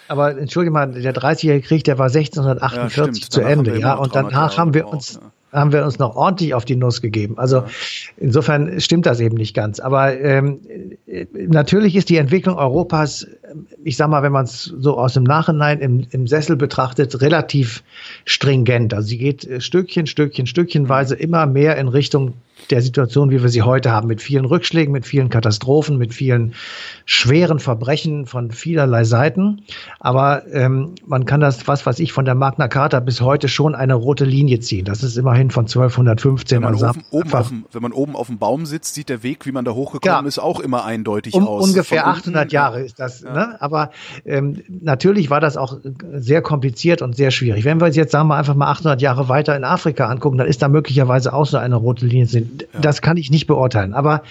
Aber 0.08 0.37
entschuldige 0.38 0.72
mal, 0.72 0.87
der 0.92 1.14
30-jährige 1.14 1.66
Krieg, 1.66 1.84
der 1.84 1.98
war 1.98 2.06
1648 2.11 3.24
Ja, 3.24 3.30
zu 3.30 3.40
Danach 3.40 3.52
Ende, 3.52 3.78
ja. 3.78 3.94
Und 3.94 4.06
noch 4.08 4.12
300 4.12 4.32
danach 4.32 4.56
haben 4.58 4.74
wir 4.74 4.88
uns, 4.88 5.14
ja. 5.52 5.58
haben 5.61 5.72
wir 5.72 5.84
uns 5.84 5.98
noch 5.98 6.16
ordentlich 6.16 6.54
auf 6.54 6.64
die 6.64 6.76
Nuss 6.76 7.00
gegeben. 7.02 7.38
Also 7.38 7.64
insofern 8.16 8.80
stimmt 8.80 9.06
das 9.06 9.20
eben 9.20 9.37
nicht 9.37 9.54
ganz. 9.54 9.80
Aber 9.80 10.18
ähm, 10.18 10.61
äh, 11.06 11.26
natürlich 11.32 11.94
ist 11.96 12.08
die 12.08 12.16
Entwicklung 12.16 12.56
Europas, 12.56 13.26
ich 13.84 13.96
sag 13.96 14.08
mal, 14.08 14.22
wenn 14.22 14.32
man 14.32 14.44
es 14.44 14.64
so 14.64 14.96
aus 14.98 15.14
dem 15.14 15.24
Nachhinein 15.24 15.80
im, 15.80 16.06
im 16.11 16.26
Sessel 16.26 16.56
betrachtet, 16.56 17.20
relativ 17.20 17.82
stringent. 18.24 18.94
Also 18.94 19.08
sie 19.08 19.18
geht 19.18 19.44
äh, 19.46 19.61
Stückchen, 19.61 20.06
Stückchen, 20.06 20.46
Stückchenweise 20.46 21.14
immer 21.14 21.46
mehr 21.46 21.76
in 21.76 21.88
Richtung 21.88 22.34
der 22.70 22.82
Situation, 22.82 23.30
wie 23.30 23.42
wir 23.42 23.48
sie 23.48 23.62
heute 23.62 23.90
haben, 23.90 24.08
mit 24.08 24.20
vielen 24.20 24.44
Rückschlägen, 24.44 24.92
mit 24.92 25.06
vielen 25.06 25.30
Katastrophen, 25.30 25.96
mit 25.98 26.12
vielen 26.14 26.54
schweren 27.06 27.58
Verbrechen 27.58 28.26
von 28.26 28.50
vielerlei 28.50 29.04
Seiten. 29.04 29.62
Aber 30.00 30.42
ähm, 30.52 30.94
man 31.06 31.24
kann 31.24 31.40
das, 31.40 31.66
was 31.66 31.86
weiß 31.86 31.98
ich, 32.00 32.12
von 32.12 32.24
der 32.24 32.34
Magna 32.34 32.68
Carta 32.68 33.00
bis 33.00 33.20
heute 33.20 33.48
schon 33.48 33.74
eine 33.74 33.94
rote 33.94 34.24
Linie 34.24 34.60
ziehen. 34.60 34.84
Das 34.84 35.02
ist 35.02 35.16
immerhin 35.16 35.50
von 35.50 35.64
1215. 35.64 36.56
wenn 36.56 36.62
man, 36.62 36.80
Man 36.80 36.90
oben, 36.90 37.04
oben 37.10 37.32
auf 37.34 37.48
dem, 37.48 37.64
wenn 37.72 37.82
man 37.82 37.92
oben 37.92 38.16
auf 38.16 38.26
dem 38.26 38.38
Baum 38.38 38.66
sitzt, 38.66 38.94
sieht 38.94 39.08
der 39.08 39.22
Weg, 39.22 39.46
wie 39.46 39.52
man 39.52 39.64
da 39.64 39.72
hochgekommen 39.72 40.24
Ja. 40.24 40.28
ist, 40.28 40.38
auch 40.38 40.60
immer 40.60 40.84
eindeutig 40.84 41.34
um, 41.34 41.46
aus. 41.46 41.64
ungefähr 41.64 42.02
Von 42.02 42.10
unten, 42.14 42.20
800 42.20 42.52
Jahre 42.52 42.80
ist 42.82 43.00
das. 43.00 43.22
Ne? 43.22 43.56
Aber 43.60 43.90
ähm, 44.24 44.62
natürlich 44.68 45.30
war 45.30 45.40
das 45.40 45.56
auch 45.56 45.78
sehr 46.14 46.42
kompliziert 46.42 47.02
und 47.02 47.16
sehr 47.16 47.30
schwierig. 47.30 47.64
Wenn 47.64 47.80
wir 47.80 47.86
uns 47.86 47.96
jetzt 47.96 48.12
sagen 48.12 48.28
wir 48.28 48.36
einfach 48.36 48.54
mal 48.54 48.70
800 48.70 49.00
Jahre 49.00 49.28
weiter 49.28 49.56
in 49.56 49.64
Afrika 49.64 50.06
angucken, 50.08 50.38
dann 50.38 50.46
ist 50.46 50.62
da 50.62 50.68
möglicherweise 50.68 51.32
auch 51.32 51.46
so 51.46 51.56
eine 51.56 51.76
rote 51.76 52.06
Linie. 52.06 52.26
Sind. 52.48 52.68
Das 52.80 53.02
kann 53.02 53.16
ich 53.16 53.30
nicht 53.30 53.46
beurteilen. 53.46 53.94
Aber 53.94 54.22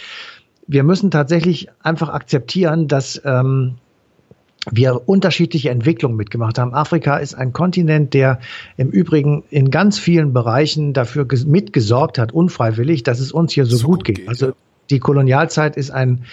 wir 0.67 0.83
müssen 0.83 1.11
tatsächlich 1.11 1.69
einfach 1.81 2.09
akzeptieren, 2.09 2.87
dass 2.87 3.21
ähm, 3.23 3.75
wir 4.69 5.07
unterschiedliche 5.07 5.69
Entwicklungen 5.69 6.17
mitgemacht 6.17 6.59
haben. 6.59 6.73
Afrika 6.73 7.17
ist 7.17 7.35
ein 7.35 7.53
Kontinent, 7.53 8.13
der 8.13 8.39
im 8.75 8.89
Übrigen 8.89 9.43
in 9.49 9.71
ganz 9.71 9.97
vielen 9.97 10.33
Bereichen 10.33 10.91
dafür 10.91 11.23
ges- 11.23 11.47
mitgesorgt 11.47 12.17
hat, 12.19 12.33
unfreiwillig, 12.33 13.03
dass 13.03 13.21
es 13.21 13.31
uns 13.31 13.53
hier 13.53 13.65
so, 13.65 13.77
So 13.77 13.87
gut 13.87 14.03
geht. 14.03 14.17
geht, 14.17 14.27
Also 14.27 14.47
ja. 14.47 14.53
die 14.89 14.99
Kolonialzeit 14.99 15.77
ist 15.77 15.91
ein, 15.91 16.25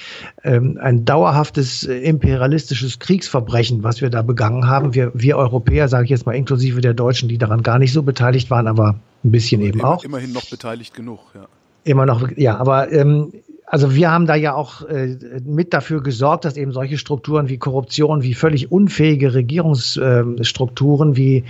ähm, 0.42 0.79
ein 0.83 1.05
dauerhaftes 1.05 1.85
äh, 1.87 1.97
imperialistisches 1.99 2.99
Kriegsverbrechen, 2.99 3.85
was 3.85 4.01
wir 4.01 4.11
da 4.11 4.23
begangen 4.23 4.66
haben. 4.66 4.94
Wir, 4.94 5.12
wir 5.14 5.37
Europäer, 5.37 5.87
sage 5.87 6.05
ich 6.05 6.11
jetzt 6.11 6.27
mal 6.27 6.33
inklusive 6.35 6.81
der 6.81 6.94
Deutschen, 6.94 7.29
die 7.29 7.38
daran 7.38 7.62
gar 7.62 7.79
nicht 7.79 7.92
so 7.92 8.03
beteiligt 8.03 8.51
waren, 8.51 8.66
aber 8.66 8.97
ein 9.23 9.31
bisschen 9.31 9.61
eben 9.61 9.79
Immer, 9.79 9.88
auch. 9.90 10.05
immerhin 10.05 10.33
noch 10.33 10.51
beteiligt 10.51 10.92
genug, 10.92 11.20
ja. 11.37 11.47
Immer 11.85 12.07
noch, 12.07 12.31
ja, 12.37 12.57
aber 12.57 12.90
ähm, 12.92 13.33
also 13.75 13.93
wir 13.93 14.09
haben 14.09 14.27
da 14.27 14.37
ja 14.37 14.55
auch 14.55 14.83
äh, 14.83 15.19
mit 15.45 15.75
dafür 15.75 16.01
gesorgt, 16.01 16.45
dass 16.45 16.57
eben 16.57 16.71
solche 16.71 16.97
Strukturen 16.97 17.49
wie 17.49 17.59
Korruption, 17.59 18.23
wie 18.23 18.33
völlig 18.33 18.71
unfähige 18.71 19.35
Regierungsstrukturen, 19.35 21.17
wie 21.17 21.43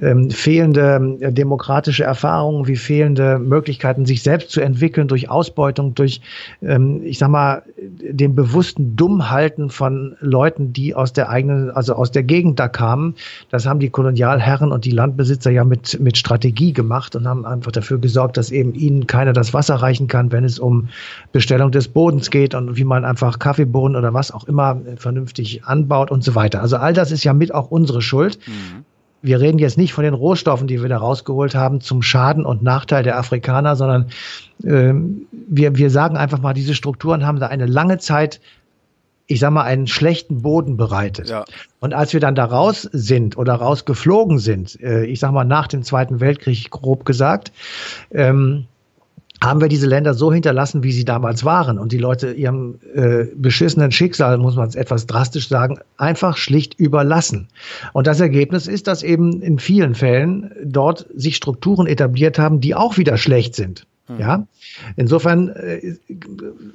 ähm, 0.00 0.30
fehlende 0.30 1.18
äh, 1.18 1.32
demokratische 1.32 2.04
Erfahrungen, 2.04 2.68
wie 2.68 2.76
fehlende 2.76 3.40
Möglichkeiten, 3.40 4.06
sich 4.06 4.22
selbst 4.22 4.50
zu 4.52 4.60
entwickeln 4.60 5.08
durch 5.08 5.28
Ausbeutung, 5.28 5.96
durch, 5.96 6.20
ähm, 6.62 7.00
ich 7.02 7.18
sag 7.18 7.30
mal, 7.30 7.64
den 7.76 8.36
bewussten 8.36 8.94
Dummhalten 8.94 9.68
von 9.68 10.14
Leuten, 10.20 10.72
die 10.72 10.94
aus 10.94 11.12
der 11.12 11.30
eigenen, 11.30 11.72
also 11.72 11.96
aus 11.96 12.12
der 12.12 12.22
Gegend 12.22 12.60
da 12.60 12.68
kamen. 12.68 13.16
Das 13.50 13.66
haben 13.66 13.80
die 13.80 13.90
Kolonialherren 13.90 14.70
und 14.70 14.84
die 14.84 14.92
Landbesitzer 14.92 15.50
ja 15.50 15.64
mit, 15.64 15.98
mit 15.98 16.16
Strategie 16.16 16.72
gemacht 16.72 17.16
und 17.16 17.26
haben 17.26 17.44
einfach 17.44 17.72
dafür 17.72 17.98
gesorgt, 17.98 18.36
dass 18.36 18.52
eben 18.52 18.72
ihnen 18.72 19.08
keiner 19.08 19.32
das 19.32 19.52
Wasser 19.52 19.74
reichen 19.74 20.06
kann, 20.06 20.30
wenn 20.30 20.44
es 20.44 20.60
um 20.60 20.88
Bestellung 21.32 21.71
des 21.72 21.88
Bodens 21.88 22.30
geht 22.30 22.54
und 22.54 22.76
wie 22.76 22.84
man 22.84 23.04
einfach 23.04 23.38
Kaffeebohnen 23.38 23.96
oder 23.96 24.14
was 24.14 24.30
auch 24.30 24.44
immer 24.44 24.80
äh, 24.86 24.96
vernünftig 24.96 25.64
anbaut 25.64 26.10
und 26.10 26.22
so 26.22 26.34
weiter. 26.34 26.62
Also 26.62 26.76
all 26.76 26.92
das 26.92 27.10
ist 27.10 27.24
ja 27.24 27.32
mit 27.32 27.52
auch 27.52 27.70
unsere 27.70 28.02
Schuld. 28.02 28.38
Wir 29.24 29.40
reden 29.40 29.58
jetzt 29.58 29.78
nicht 29.78 29.92
von 29.92 30.02
den 30.02 30.14
Rohstoffen, 30.14 30.66
die 30.66 30.82
wir 30.82 30.88
da 30.88 30.98
rausgeholt 30.98 31.54
haben, 31.54 31.80
zum 31.80 32.02
Schaden 32.02 32.44
und 32.44 32.62
Nachteil 32.62 33.04
der 33.04 33.18
Afrikaner, 33.18 33.76
sondern 33.76 34.06
ähm, 34.64 35.26
wir, 35.48 35.76
wir 35.76 35.90
sagen 35.90 36.16
einfach 36.16 36.40
mal, 36.40 36.54
diese 36.54 36.74
Strukturen 36.74 37.24
haben 37.24 37.38
da 37.38 37.46
eine 37.46 37.66
lange 37.66 37.98
Zeit 37.98 38.40
ich 39.32 39.40
sag 39.40 39.50
mal, 39.50 39.62
einen 39.62 39.86
schlechten 39.86 40.42
Boden 40.42 40.76
bereitet. 40.76 41.30
Ja. 41.30 41.44
Und 41.80 41.94
als 41.94 42.12
wir 42.12 42.20
dann 42.20 42.34
da 42.34 42.44
raus 42.44 42.88
sind 42.92 43.38
oder 43.38 43.54
rausgeflogen 43.54 44.38
sind, 44.38 44.78
äh, 44.80 45.04
ich 45.04 45.20
sag 45.20 45.32
mal 45.32 45.44
nach 45.44 45.68
dem 45.68 45.82
Zweiten 45.82 46.20
Weltkrieg 46.20 46.70
grob 46.70 47.06
gesagt, 47.06 47.52
ähm, 48.10 48.66
haben 49.42 49.60
wir 49.60 49.68
diese 49.68 49.86
Länder 49.86 50.14
so 50.14 50.32
hinterlassen, 50.32 50.84
wie 50.84 50.92
sie 50.92 51.04
damals 51.04 51.44
waren 51.44 51.78
und 51.78 51.92
die 51.92 51.98
Leute 51.98 52.32
ihrem 52.32 52.78
äh, 52.94 53.24
beschissenen 53.34 53.90
Schicksal, 53.90 54.38
muss 54.38 54.54
man 54.54 54.68
es 54.68 54.76
etwas 54.76 55.06
drastisch 55.06 55.48
sagen, 55.48 55.78
einfach 55.96 56.36
schlicht 56.36 56.78
überlassen. 56.78 57.48
Und 57.92 58.06
das 58.06 58.20
Ergebnis 58.20 58.68
ist, 58.68 58.86
dass 58.86 59.02
eben 59.02 59.42
in 59.42 59.58
vielen 59.58 59.94
Fällen 59.94 60.52
dort 60.64 61.06
sich 61.14 61.36
Strukturen 61.36 61.86
etabliert 61.86 62.38
haben, 62.38 62.60
die 62.60 62.74
auch 62.74 62.98
wieder 62.98 63.18
schlecht 63.18 63.56
sind. 63.56 63.84
Ja, 64.18 64.46
insofern 64.96 65.48
äh, 65.48 65.94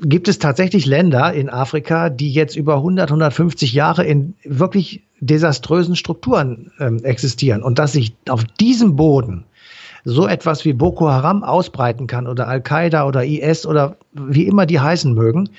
gibt 0.01 0.27
es 0.27 0.39
tatsächlich 0.39 0.85
Länder 0.85 1.33
in 1.33 1.49
Afrika, 1.49 2.09
die 2.09 2.31
jetzt 2.31 2.55
über 2.55 2.75
100, 2.77 3.09
150 3.09 3.73
Jahre 3.73 4.05
in 4.05 4.33
wirklich 4.43 5.03
desaströsen 5.19 5.95
Strukturen 5.95 6.71
ähm, 6.79 7.03
existieren 7.03 7.63
und 7.63 7.79
dass 7.79 7.91
sich 7.93 8.15
auf 8.27 8.43
diesem 8.43 8.95
Boden 8.95 9.43
so 10.09 10.25
etwas 10.25 10.63
wie 10.63 10.71
Boko 10.71 11.09
Haram 11.09 11.43
ausbreiten 11.43 12.07
kann 12.07 12.27
oder 12.27 12.47
Al-Qaida 12.47 13.05
oder 13.05 13.25
IS 13.25 13.65
oder 13.65 13.97
wie 14.13 14.47
immer 14.47 14.65
die 14.65 14.79
heißen 14.79 15.13
mögen, 15.13 15.49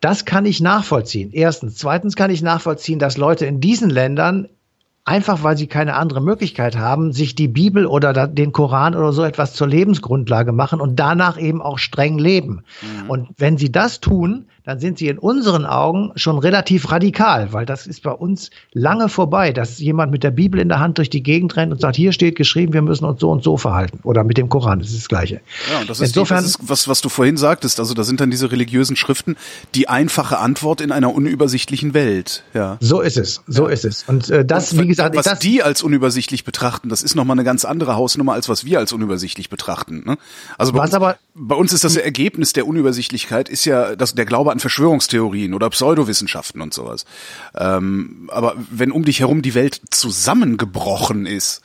das 0.00 0.24
kann 0.24 0.46
ich 0.46 0.60
nachvollziehen. 0.60 1.30
Erstens. 1.32 1.74
Zweitens 1.74 2.14
kann 2.14 2.30
ich 2.30 2.40
nachvollziehen, 2.40 3.00
dass 3.00 3.16
Leute 3.16 3.44
in 3.46 3.60
diesen 3.60 3.90
Ländern 3.90 4.48
einfach 5.04 5.42
weil 5.42 5.56
sie 5.56 5.66
keine 5.66 5.94
andere 5.94 6.20
Möglichkeit 6.20 6.76
haben, 6.76 7.12
sich 7.12 7.34
die 7.34 7.48
Bibel 7.48 7.86
oder 7.86 8.28
den 8.28 8.52
Koran 8.52 8.94
oder 8.94 9.12
so 9.12 9.24
etwas 9.24 9.54
zur 9.54 9.66
Lebensgrundlage 9.66 10.52
machen 10.52 10.80
und 10.80 10.96
danach 10.96 11.40
eben 11.40 11.62
auch 11.62 11.78
streng 11.78 12.18
leben. 12.18 12.62
Und 13.08 13.30
wenn 13.38 13.56
sie 13.56 13.72
das 13.72 14.00
tun, 14.00 14.44
dann 14.64 14.78
sind 14.80 14.98
sie 14.98 15.08
in 15.08 15.18
unseren 15.18 15.64
Augen 15.64 16.12
schon 16.16 16.38
relativ 16.38 16.90
radikal, 16.90 17.52
weil 17.52 17.64
das 17.66 17.86
ist 17.86 18.02
bei 18.02 18.10
uns 18.10 18.50
lange 18.72 19.08
vorbei, 19.08 19.52
dass 19.52 19.78
jemand 19.78 20.12
mit 20.12 20.22
der 20.22 20.30
Bibel 20.30 20.60
in 20.60 20.68
der 20.68 20.78
Hand 20.80 20.98
durch 20.98 21.10
die 21.10 21.22
Gegend 21.22 21.56
rennt 21.56 21.72
und 21.72 21.80
sagt, 21.80 21.96
hier 21.96 22.12
steht 22.12 22.36
geschrieben, 22.36 22.72
wir 22.72 22.82
müssen 22.82 23.04
uns 23.04 23.20
so 23.20 23.30
und 23.30 23.42
so 23.42 23.56
verhalten. 23.56 24.00
Oder 24.02 24.24
mit 24.24 24.36
dem 24.38 24.48
Koran, 24.48 24.78
das 24.80 24.88
ist 24.90 24.98
das 24.98 25.08
Gleiche. 25.08 25.40
Ja, 25.72 25.80
und 25.80 25.88
das 25.90 26.00
ist, 26.00 26.14
die, 26.14 26.18
Insofern, 26.20 26.42
das 26.42 26.50
ist 26.56 26.58
was, 26.68 26.88
was 26.88 27.00
du 27.00 27.08
vorhin 27.08 27.36
sagtest. 27.36 27.80
Also 27.80 27.94
da 27.94 28.04
sind 28.04 28.20
dann 28.20 28.30
diese 28.30 28.52
religiösen 28.52 28.96
Schriften 28.96 29.36
die 29.74 29.88
einfache 29.88 30.38
Antwort 30.38 30.80
in 30.80 30.92
einer 30.92 31.14
unübersichtlichen 31.14 31.94
Welt. 31.94 32.42
Ja. 32.54 32.76
so 32.80 33.00
ist 33.00 33.16
es, 33.16 33.42
so 33.46 33.66
ist 33.66 33.84
es. 33.84 34.04
Und 34.06 34.28
äh, 34.30 34.44
das, 34.44 34.72
Und 34.72 34.82
wie 34.82 34.88
gesagt, 34.88 35.16
was 35.16 35.24
das, 35.24 35.38
die 35.38 35.62
als 35.62 35.82
unübersichtlich 35.82 36.44
betrachten, 36.44 36.88
das 36.88 37.02
ist 37.02 37.14
nochmal 37.14 37.36
eine 37.36 37.44
ganz 37.44 37.64
andere 37.64 37.96
Hausnummer, 37.96 38.32
als 38.34 38.48
was 38.48 38.64
wir 38.64 38.78
als 38.78 38.92
unübersichtlich 38.92 39.48
betrachten. 39.50 40.02
Ne? 40.04 40.18
Also 40.56 40.72
bei 40.72 40.82
uns, 40.82 40.94
aber- 40.94 41.16
bei 41.34 41.54
uns 41.54 41.72
ist 41.72 41.84
das 41.84 41.96
Ergebnis 41.96 42.52
der 42.52 42.66
Unübersichtlichkeit 42.66 43.48
ist 43.48 43.64
ja 43.64 43.94
das, 43.96 44.14
der 44.14 44.24
Glaube 44.24 44.50
an 44.50 44.57
Verschwörungstheorien 44.60 45.54
oder 45.54 45.70
Pseudowissenschaften 45.70 46.60
und 46.60 46.74
sowas. 46.74 47.04
Ähm, 47.56 48.28
aber 48.32 48.54
wenn 48.70 48.92
um 48.92 49.04
dich 49.04 49.20
herum 49.20 49.42
die 49.42 49.54
Welt 49.54 49.80
zusammengebrochen 49.90 51.26
ist, 51.26 51.62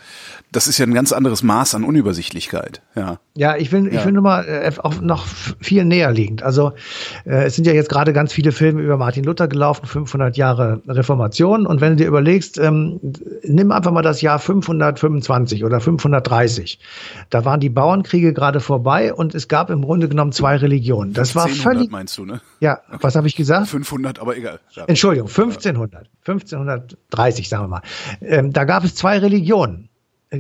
das 0.54 0.68
ist 0.68 0.78
ja 0.78 0.86
ein 0.86 0.94
ganz 0.94 1.12
anderes 1.12 1.44
Maß 1.44 1.76
an 1.76 1.84
Unübersichtlichkeit. 1.84 2.82
Ja. 2.96 3.20
Ja, 3.36 3.56
ich 3.58 3.72
will, 3.72 3.88
ich 3.88 3.94
Ja. 3.96 4.06
will 4.06 4.14
nur 4.14 4.24
mal 4.24 4.46
äh, 4.46 4.72
auch 4.82 5.02
noch 5.02 5.26
viel 5.26 5.84
näher 5.86 6.12
liegend. 6.12 6.44
Also 6.44 6.74
äh, 7.26 7.44
es 7.46 7.56
sind 7.56 7.66
ja 7.66 7.74
jetzt 7.74 7.90
gerade 7.90 8.14
ganz 8.14 8.32
viele 8.32 8.52
Filme 8.52 8.82
über 8.82 8.96
Martin 8.98 9.24
Luther 9.24 9.48
gelaufen, 9.48 9.86
500 9.88 10.38
Jahre 10.38 10.82
Reformation. 10.88 11.66
Und 11.66 11.82
wenn 11.82 11.92
du 11.92 11.96
dir 11.98 12.08
überlegst, 12.08 12.58
ähm, 12.60 13.00
nimm 13.44 13.72
einfach 13.72 13.92
mal 13.92 14.04
das 14.04 14.22
Jahr 14.22 14.40
525 14.40 15.64
oder 15.66 15.80
530. 15.82 16.80
Da 17.30 17.44
waren 17.46 17.60
die 17.60 17.70
Bauernkriege 17.70 18.34
gerade 18.34 18.60
vorbei 18.60 19.14
und 19.14 19.34
es 19.36 19.48
gab 19.48 19.70
im 19.70 19.82
Grunde 19.82 20.08
genommen 20.08 20.32
zwei 20.32 20.56
Religionen. 20.58 21.14
Das 21.14 21.36
war 21.36 21.46
1000 21.46 21.64
völlig. 21.64 21.92
meinst 21.92 22.18
du, 22.18 22.26
ne? 22.26 22.42
Ja, 22.60 22.80
was 23.02 23.16
habe 23.16 23.28
ich 23.28 23.36
gesagt? 23.36 23.68
500, 23.68 24.20
aber 24.20 24.38
egal. 24.38 24.60
Ja. 24.74 24.86
Entschuldigung, 24.86 25.28
1500. 25.28 26.08
1530, 26.26 27.50
sagen 27.50 27.64
wir 27.64 27.68
mal. 27.68 27.82
Ähm, 28.22 28.54
da 28.54 28.64
gab 28.64 28.84
es 28.84 28.96
zwei 28.96 29.18
Religionen. 29.18 29.90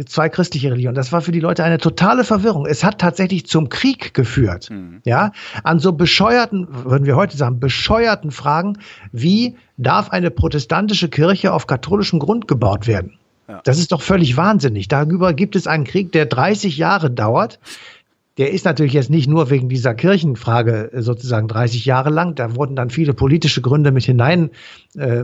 Zwei 0.05 0.29
christliche 0.29 0.71
Religionen. 0.71 0.95
Das 0.95 1.11
war 1.11 1.21
für 1.21 1.31
die 1.31 1.39
Leute 1.39 1.63
eine 1.63 1.77
totale 1.77 2.23
Verwirrung. 2.23 2.65
Es 2.65 2.83
hat 2.83 2.99
tatsächlich 2.99 3.45
zum 3.45 3.69
Krieg 3.69 4.13
geführt. 4.13 4.69
Mhm. 4.69 5.01
Ja, 5.05 5.31
an 5.63 5.79
so 5.79 5.93
bescheuerten, 5.93 6.67
würden 6.69 7.05
wir 7.05 7.15
heute 7.15 7.37
sagen, 7.37 7.59
bescheuerten 7.59 8.31
Fragen, 8.31 8.79
wie 9.11 9.55
darf 9.77 10.09
eine 10.09 10.31
protestantische 10.31 11.09
Kirche 11.09 11.53
auf 11.53 11.67
katholischem 11.67 12.19
Grund 12.19 12.47
gebaut 12.47 12.87
werden? 12.87 13.17
Ja. 13.47 13.61
Das 13.63 13.77
ist 13.77 13.91
doch 13.91 14.01
völlig 14.01 14.37
wahnsinnig. 14.37 14.87
Darüber 14.87 15.33
gibt 15.33 15.55
es 15.55 15.67
einen 15.67 15.83
Krieg, 15.83 16.11
der 16.11 16.25
30 16.25 16.77
Jahre 16.77 17.11
dauert, 17.11 17.59
der 18.39 18.51
ist 18.51 18.65
natürlich 18.65 18.93
jetzt 18.93 19.11
nicht 19.11 19.29
nur 19.29 19.51
wegen 19.51 19.69
dieser 19.69 19.93
Kirchenfrage 19.93 20.91
äh, 20.91 21.01
sozusagen 21.03 21.47
30 21.47 21.85
Jahre 21.85 22.09
lang. 22.09 22.33
Da 22.33 22.55
wurden 22.55 22.75
dann 22.75 22.89
viele 22.89 23.13
politische 23.13 23.61
Gründe 23.61 23.91
mit 23.91 24.05
hinein 24.05 24.49
äh, 24.95 25.23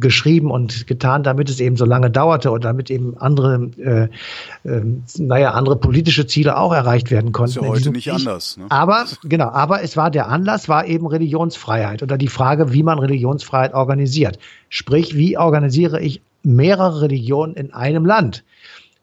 geschrieben 0.00 0.50
und 0.50 0.86
getan, 0.86 1.22
damit 1.22 1.50
es 1.50 1.60
eben 1.60 1.76
so 1.76 1.84
lange 1.84 2.10
dauerte 2.10 2.50
und 2.50 2.64
damit 2.64 2.90
eben 2.90 3.18
andere, 3.18 3.70
äh, 3.76 4.68
äh, 4.68 4.82
naja, 5.18 5.50
andere 5.50 5.76
politische 5.76 6.26
Ziele 6.26 6.56
auch 6.56 6.72
erreicht 6.72 7.10
werden 7.10 7.32
konnten. 7.32 7.58
Ist 7.58 7.62
ja 7.62 7.68
heute 7.68 7.90
nicht 7.90 8.10
anders. 8.10 8.56
Ne? 8.56 8.64
Aber 8.70 9.04
genau, 9.22 9.50
aber 9.50 9.82
es 9.82 9.98
war 9.98 10.10
der 10.10 10.28
Anlass, 10.28 10.66
war 10.66 10.86
eben 10.86 11.06
Religionsfreiheit 11.06 12.02
oder 12.02 12.16
die 12.16 12.28
Frage, 12.28 12.72
wie 12.72 12.82
man 12.82 12.98
Religionsfreiheit 12.98 13.74
organisiert. 13.74 14.38
Sprich, 14.70 15.14
wie 15.14 15.36
organisiere 15.36 16.00
ich 16.00 16.22
mehrere 16.42 17.02
Religionen 17.02 17.54
in 17.54 17.74
einem 17.74 18.06
Land? 18.06 18.44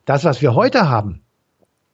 Das, 0.06 0.24
was 0.24 0.42
wir 0.42 0.56
heute 0.56 0.90
haben, 0.90 1.22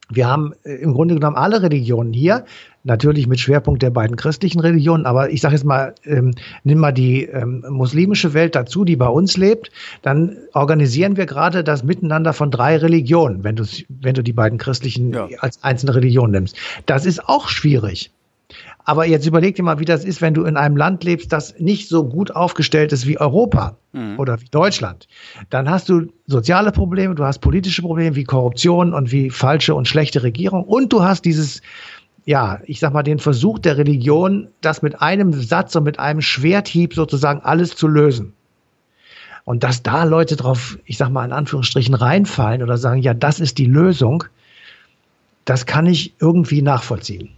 wir 0.10 0.28
haben 0.28 0.54
äh, 0.63 0.74
im 0.76 0.93
Grunde 0.93 1.15
genommen 1.15 1.36
alle 1.36 1.62
Religionen 1.62 2.13
hier, 2.13 2.45
natürlich 2.84 3.28
mit 3.28 3.39
Schwerpunkt 3.39 3.84
der 3.84 3.89
beiden 3.89 4.15
christlichen 4.15 4.60
Religionen, 4.60 5.06
aber 5.06 5.30
ich 5.30 5.41
sage 5.41 5.56
jetzt 5.56 5.65
mal, 5.65 5.93
ähm, 6.06 6.34
nimm 6.63 6.80
mal 6.80 6.91
die 6.91 7.26
ähm, 7.26 7.63
muslimische 7.69 8.34
Welt 8.34 8.56
dazu, 8.56 8.86
die 8.86 8.95
bei 8.95 9.08
uns 9.08 9.38
lebt, 9.38 9.72
dann 10.02 10.38
organisieren 10.54 11.17
wir 11.17 11.26
gerade 11.26 11.63
das 11.63 11.84
Miteinander 11.84 12.34
von 12.34 12.52
drei 12.52 12.78
Religionen, 12.78 13.43
wenn 13.43 13.56
du, 13.56 13.65
wenn 13.89 14.15
du 14.15 14.24
die 14.24 14.34
beiden 14.34 14.58
christlichen 14.58 15.13
ja. 15.13 15.28
als 15.39 15.63
einzelne 15.63 15.95
Religion 15.95 16.32
nimmst. 16.32 16.56
Das 16.86 17.06
ist 17.06 17.28
auch 17.28 17.48
schwierig. 17.48 18.12
Aber 18.84 19.06
jetzt 19.06 19.28
überleg 19.28 19.56
dir 19.56 19.64
mal, 19.64 19.80
wie 19.80 19.86
das 19.86 20.04
ist, 20.04 20.22
wenn 20.22 20.34
du 20.34 20.44
in 20.44 20.58
einem 20.58 20.76
Land 20.76 21.04
lebst, 21.04 21.32
das 21.32 21.60
nicht 21.60 21.88
so 21.88 22.04
gut 22.04 22.36
aufgestellt 22.36 22.92
ist 22.92 23.06
wie 23.06 23.20
Europa 23.20 23.78
mhm. 23.94 24.18
oder 24.18 24.42
wie 24.42 24.48
Deutschland. 24.50 25.08
Dann 25.50 25.70
hast 25.70 25.90
du 25.90 26.08
soziale 26.26 26.72
Probleme, 26.72 27.14
du 27.14 27.24
hast 27.24 27.40
politische 27.40 27.84
Probleme 27.84 28.16
wie 28.16 28.24
Korruption 28.24 28.94
und 28.94 29.12
wie 29.12 29.30
falsche 29.30 29.76
und 29.76 29.88
schlechte 29.88 30.24
Regierung 30.24 30.64
und 30.64 30.92
du 30.92 31.04
hast 31.04 31.26
dieses 31.26 31.62
ja, 32.26 32.60
ich 32.66 32.80
sag 32.80 32.94
mal, 32.94 33.02
den 33.02 33.18
Versuch 33.18 33.58
der 33.58 33.78
Religion, 33.78 34.50
das 34.62 34.84
mit 34.84 35.02
einem 35.02 35.34
Satz 35.34 35.76
und 35.76 35.84
mit 35.84 35.98
einem 35.98 36.22
Schwerthieb 36.22 36.94
sozusagen 36.94 37.42
alles 37.42 37.76
zu 37.76 37.88
lösen. 37.88 38.34
Und 39.46 39.64
dass 39.64 39.82
da 39.82 40.04
Leute 40.04 40.36
drauf, 40.36 40.78
ich 40.86 40.98
sag 40.98 41.10
mal, 41.10 41.26
in 41.26 41.32
Anführungsstrichen 41.32 41.96
reinfallen 41.96 42.62
oder 42.62 42.78
sagen, 42.78 43.02
ja, 43.02 43.16
das 43.16 43.40
ist 43.40 43.58
die 43.58 43.66
Lösung, 43.66 44.26
das 45.44 45.66
kann 45.66 45.88
ich 45.88 46.14
irgendwie 46.20 46.62
nachvollziehen. 46.62 47.30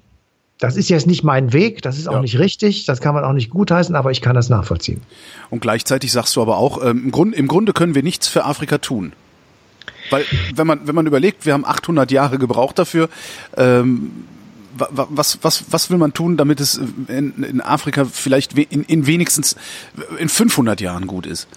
Das 0.61 0.77
ist 0.77 0.89
jetzt 0.89 1.07
nicht 1.07 1.23
mein 1.23 1.53
Weg, 1.53 1.81
das 1.81 1.97
ist 1.97 2.07
auch 2.07 2.13
ja. 2.13 2.21
nicht 2.21 2.37
richtig, 2.37 2.85
das 2.85 3.01
kann 3.01 3.15
man 3.15 3.23
auch 3.23 3.33
nicht 3.33 3.49
gutheißen, 3.49 3.95
aber 3.95 4.11
ich 4.11 4.21
kann 4.21 4.35
das 4.35 4.47
nachvollziehen. 4.47 5.01
Und 5.49 5.59
gleichzeitig 5.59 6.11
sagst 6.11 6.35
du 6.35 6.41
aber 6.41 6.57
auch, 6.57 6.85
ähm, 6.85 7.05
im, 7.05 7.11
Grunde, 7.11 7.35
im 7.35 7.47
Grunde 7.47 7.73
können 7.73 7.95
wir 7.95 8.03
nichts 8.03 8.27
für 8.27 8.45
Afrika 8.45 8.77
tun. 8.77 9.13
Weil, 10.11 10.23
wenn 10.53 10.67
man, 10.67 10.85
wenn 10.85 10.93
man 10.93 11.07
überlegt, 11.07 11.47
wir 11.47 11.53
haben 11.53 11.65
800 11.65 12.11
Jahre 12.11 12.37
gebraucht 12.37 12.77
dafür, 12.77 13.09
ähm, 13.57 14.11
was, 14.77 15.39
was, 15.41 15.63
was 15.71 15.89
will 15.89 15.97
man 15.97 16.13
tun, 16.13 16.37
damit 16.37 16.59
es 16.59 16.79
in, 17.07 17.43
in 17.43 17.61
Afrika 17.61 18.05
vielleicht 18.05 18.53
in, 18.53 18.83
in 18.83 19.07
wenigstens 19.07 19.55
in 20.19 20.29
500 20.29 20.79
Jahren 20.79 21.07
gut 21.07 21.25
ist? 21.25 21.47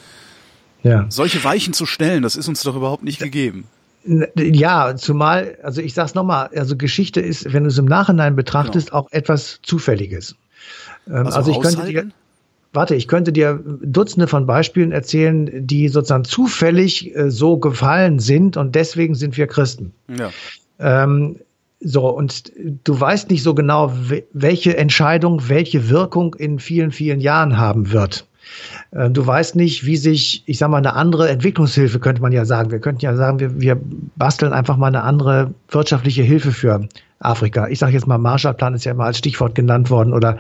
Ja. 0.82 1.04
Solche 1.10 1.44
Weichen 1.44 1.74
zu 1.74 1.84
stellen, 1.84 2.22
das 2.22 2.36
ist 2.36 2.48
uns 2.48 2.62
doch 2.62 2.74
überhaupt 2.74 3.04
nicht 3.04 3.18
gegeben. 3.18 3.64
Ja, 4.06 4.96
zumal, 4.96 5.56
also 5.62 5.80
ich 5.80 5.94
sag's 5.94 6.14
nochmal, 6.14 6.50
also 6.54 6.76
Geschichte 6.76 7.20
ist, 7.20 7.52
wenn 7.52 7.64
du 7.64 7.68
es 7.68 7.78
im 7.78 7.86
Nachhinein 7.86 8.36
betrachtest, 8.36 8.90
genau. 8.90 9.00
auch 9.00 9.12
etwas 9.12 9.60
Zufälliges. 9.62 10.36
Ähm, 11.06 11.26
also, 11.26 11.38
also 11.38 11.50
ich 11.52 11.60
könnte 11.60 11.86
dir, 11.86 12.10
warte, 12.72 12.94
ich 12.94 13.08
könnte 13.08 13.32
dir 13.32 13.60
Dutzende 13.82 14.26
von 14.26 14.46
Beispielen 14.46 14.92
erzählen, 14.92 15.66
die 15.66 15.88
sozusagen 15.88 16.24
zufällig 16.24 17.16
äh, 17.16 17.30
so 17.30 17.56
gefallen 17.56 18.18
sind 18.18 18.56
und 18.56 18.74
deswegen 18.74 19.14
sind 19.14 19.36
wir 19.38 19.46
Christen. 19.46 19.92
Ja. 20.08 20.30
Ähm, 20.78 21.36
so, 21.80 22.08
und 22.08 22.52
du 22.84 22.98
weißt 22.98 23.30
nicht 23.30 23.42
so 23.42 23.54
genau, 23.54 23.92
welche 24.32 24.76
Entscheidung, 24.76 25.48
welche 25.48 25.90
Wirkung 25.90 26.34
in 26.34 26.58
vielen, 26.58 26.92
vielen 26.92 27.20
Jahren 27.20 27.58
haben 27.58 27.92
wird. 27.92 28.26
Äh, 28.90 29.10
du 29.10 29.26
weißt 29.26 29.56
nicht, 29.56 29.84
wie 29.86 29.96
sich, 29.96 30.42
ich 30.46 30.58
sag 30.58 30.68
mal, 30.68 30.78
eine 30.78 30.94
andere 30.94 31.28
Entwicklungshilfe 31.28 32.00
könnte 32.00 32.22
man 32.22 32.32
ja 32.32 32.44
sagen. 32.44 32.70
Wir 32.70 32.80
könnten 32.80 33.04
ja 33.04 33.14
sagen, 33.16 33.40
wir, 33.40 33.60
wir 33.60 33.80
basteln 34.16 34.52
einfach 34.52 34.76
mal 34.76 34.88
eine 34.88 35.02
andere 35.02 35.54
wirtschaftliche 35.68 36.22
Hilfe 36.22 36.52
für 36.52 36.88
Afrika. 37.24 37.68
Ich 37.68 37.78
sage 37.78 37.92
jetzt 37.92 38.06
mal, 38.06 38.18
Marshallplan 38.18 38.74
ist 38.74 38.84
ja 38.84 38.92
immer 38.92 39.04
als 39.04 39.18
Stichwort 39.18 39.54
genannt 39.54 39.90
worden 39.90 40.12
oder 40.12 40.38